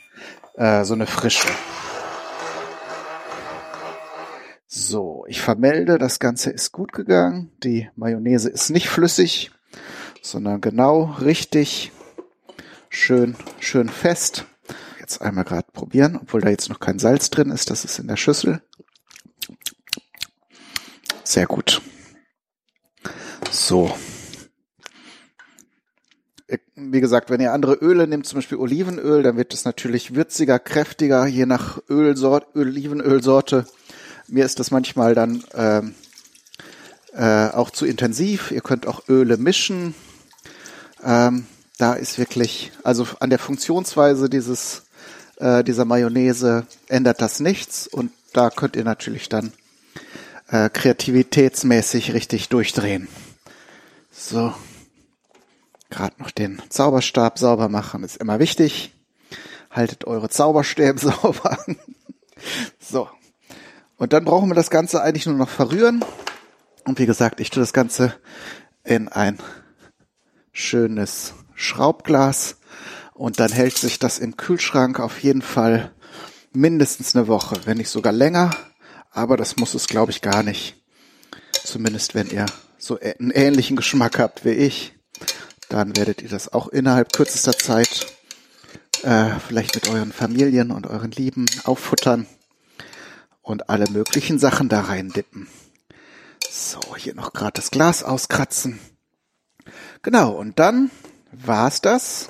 äh, 0.55 0.83
so 0.83 0.93
eine 0.93 1.07
Frische. 1.07 1.49
So, 4.67 5.25
ich 5.27 5.41
vermelde, 5.41 5.97
das 5.97 6.19
Ganze 6.19 6.49
ist 6.49 6.71
gut 6.71 6.93
gegangen. 6.93 7.51
Die 7.61 7.89
Mayonnaise 7.95 8.49
ist 8.49 8.69
nicht 8.69 8.87
flüssig, 8.87 9.51
sondern 10.21 10.61
genau 10.61 11.15
richtig, 11.19 11.91
schön, 12.87 13.35
schön 13.59 13.89
fest. 13.89 14.45
Jetzt 14.99 15.21
einmal 15.21 15.43
gerade 15.43 15.67
probieren, 15.73 16.17
obwohl 16.21 16.39
da 16.39 16.49
jetzt 16.49 16.69
noch 16.69 16.79
kein 16.79 16.99
Salz 16.99 17.29
drin 17.29 17.51
ist. 17.51 17.69
Das 17.69 17.83
ist 17.83 17.99
in 17.99 18.07
der 18.07 18.15
Schüssel. 18.15 18.61
Sehr 21.31 21.45
gut. 21.45 21.81
So. 23.49 23.95
Wie 26.75 26.99
gesagt, 26.99 27.29
wenn 27.29 27.39
ihr 27.39 27.53
andere 27.53 27.75
Öle 27.75 28.05
nehmt, 28.05 28.25
zum 28.25 28.39
Beispiel 28.39 28.57
Olivenöl, 28.57 29.23
dann 29.23 29.37
wird 29.37 29.53
es 29.53 29.63
natürlich 29.63 30.13
würziger, 30.13 30.59
kräftiger, 30.59 31.25
je 31.25 31.45
nach 31.45 31.79
Ölsort, 31.89 32.53
Olivenölsorte 32.53 33.65
mir 34.27 34.43
ist 34.43 34.59
das 34.59 34.71
manchmal 34.71 35.15
dann 35.15 35.41
ähm, 35.53 35.95
äh, 37.13 37.47
auch 37.47 37.71
zu 37.71 37.85
intensiv. 37.85 38.51
Ihr 38.51 38.59
könnt 38.59 38.85
auch 38.85 39.07
Öle 39.07 39.37
mischen. 39.37 39.95
Ähm, 41.01 41.45
da 41.77 41.93
ist 41.93 42.17
wirklich, 42.17 42.73
also 42.83 43.07
an 43.21 43.29
der 43.29 43.39
Funktionsweise 43.39 44.29
dieses 44.29 44.83
äh, 45.37 45.63
dieser 45.63 45.85
Mayonnaise 45.85 46.67
ändert 46.89 47.21
das 47.21 47.39
nichts 47.39 47.87
und 47.87 48.11
da 48.33 48.49
könnt 48.49 48.75
ihr 48.75 48.83
natürlich 48.83 49.29
dann 49.29 49.53
äh, 50.51 50.69
kreativitätsmäßig 50.69 52.13
richtig 52.13 52.49
durchdrehen. 52.49 53.07
So, 54.11 54.53
gerade 55.89 56.15
noch 56.19 56.31
den 56.31 56.61
Zauberstab 56.69 57.39
sauber 57.39 57.69
machen 57.69 58.03
ist 58.03 58.17
immer 58.17 58.39
wichtig. 58.39 58.93
Haltet 59.69 60.05
eure 60.05 60.29
Zauberstäbe 60.29 60.99
sauber. 61.21 61.57
so, 62.79 63.09
und 63.97 64.13
dann 64.13 64.25
brauchen 64.25 64.49
wir 64.49 64.55
das 64.55 64.69
Ganze 64.69 65.01
eigentlich 65.01 65.25
nur 65.25 65.35
noch 65.35 65.49
verrühren. 65.49 66.03
Und 66.85 66.99
wie 66.99 67.05
gesagt, 67.05 67.39
ich 67.39 67.49
tue 67.49 67.61
das 67.61 67.73
Ganze 67.73 68.15
in 68.83 69.07
ein 69.07 69.37
schönes 70.51 71.33
Schraubglas 71.53 72.57
und 73.13 73.39
dann 73.39 73.51
hält 73.51 73.77
sich 73.77 73.99
das 73.99 74.17
im 74.17 74.35
Kühlschrank 74.35 74.99
auf 74.99 75.21
jeden 75.21 75.43
Fall 75.43 75.91
mindestens 76.51 77.15
eine 77.15 77.27
Woche, 77.27 77.55
wenn 77.65 77.77
nicht 77.77 77.89
sogar 77.89 78.11
länger. 78.11 78.49
Aber 79.11 79.37
das 79.37 79.57
muss 79.57 79.73
es, 79.73 79.87
glaube 79.87 80.11
ich, 80.11 80.21
gar 80.21 80.41
nicht. 80.41 80.75
Zumindest 81.63 82.15
wenn 82.15 82.29
ihr 82.29 82.45
so 82.77 82.97
einen 82.99 83.31
ähnlichen 83.31 83.75
Geschmack 83.75 84.17
habt 84.17 84.45
wie 84.45 84.51
ich, 84.51 84.93
dann 85.69 85.95
werdet 85.95 86.21
ihr 86.21 86.29
das 86.29 86.51
auch 86.51 86.69
innerhalb 86.69 87.13
kürzester 87.13 87.53
Zeit 87.53 88.07
äh, 89.03 89.31
vielleicht 89.47 89.75
mit 89.75 89.89
euren 89.89 90.11
Familien 90.11 90.71
und 90.71 90.87
euren 90.87 91.11
Lieben 91.11 91.45
auffuttern 91.63 92.25
und 93.41 93.69
alle 93.69 93.89
möglichen 93.89 94.39
Sachen 94.39 94.69
da 94.69 94.81
rein 94.81 95.09
dippen. 95.09 95.47
So, 96.49 96.79
hier 96.95 97.13
noch 97.13 97.33
gerade 97.33 97.53
das 97.53 97.71
Glas 97.71 98.03
auskratzen. 98.03 98.79
Genau, 100.01 100.31
und 100.31 100.59
dann 100.59 100.91
war's 101.31 101.81
das. 101.81 102.29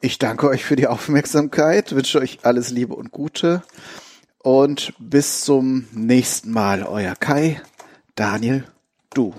Ich 0.00 0.18
danke 0.18 0.48
euch 0.48 0.64
für 0.64 0.76
die 0.76 0.86
Aufmerksamkeit, 0.86 1.92
wünsche 1.94 2.20
euch 2.20 2.40
alles 2.42 2.70
Liebe 2.70 2.94
und 2.94 3.10
Gute 3.10 3.62
und 4.44 4.92
bis 4.98 5.44
zum 5.44 5.88
nächsten 5.92 6.52
Mal. 6.52 6.84
Euer 6.84 7.16
Kai, 7.16 7.60
Daniel, 8.14 8.64
du. 9.12 9.34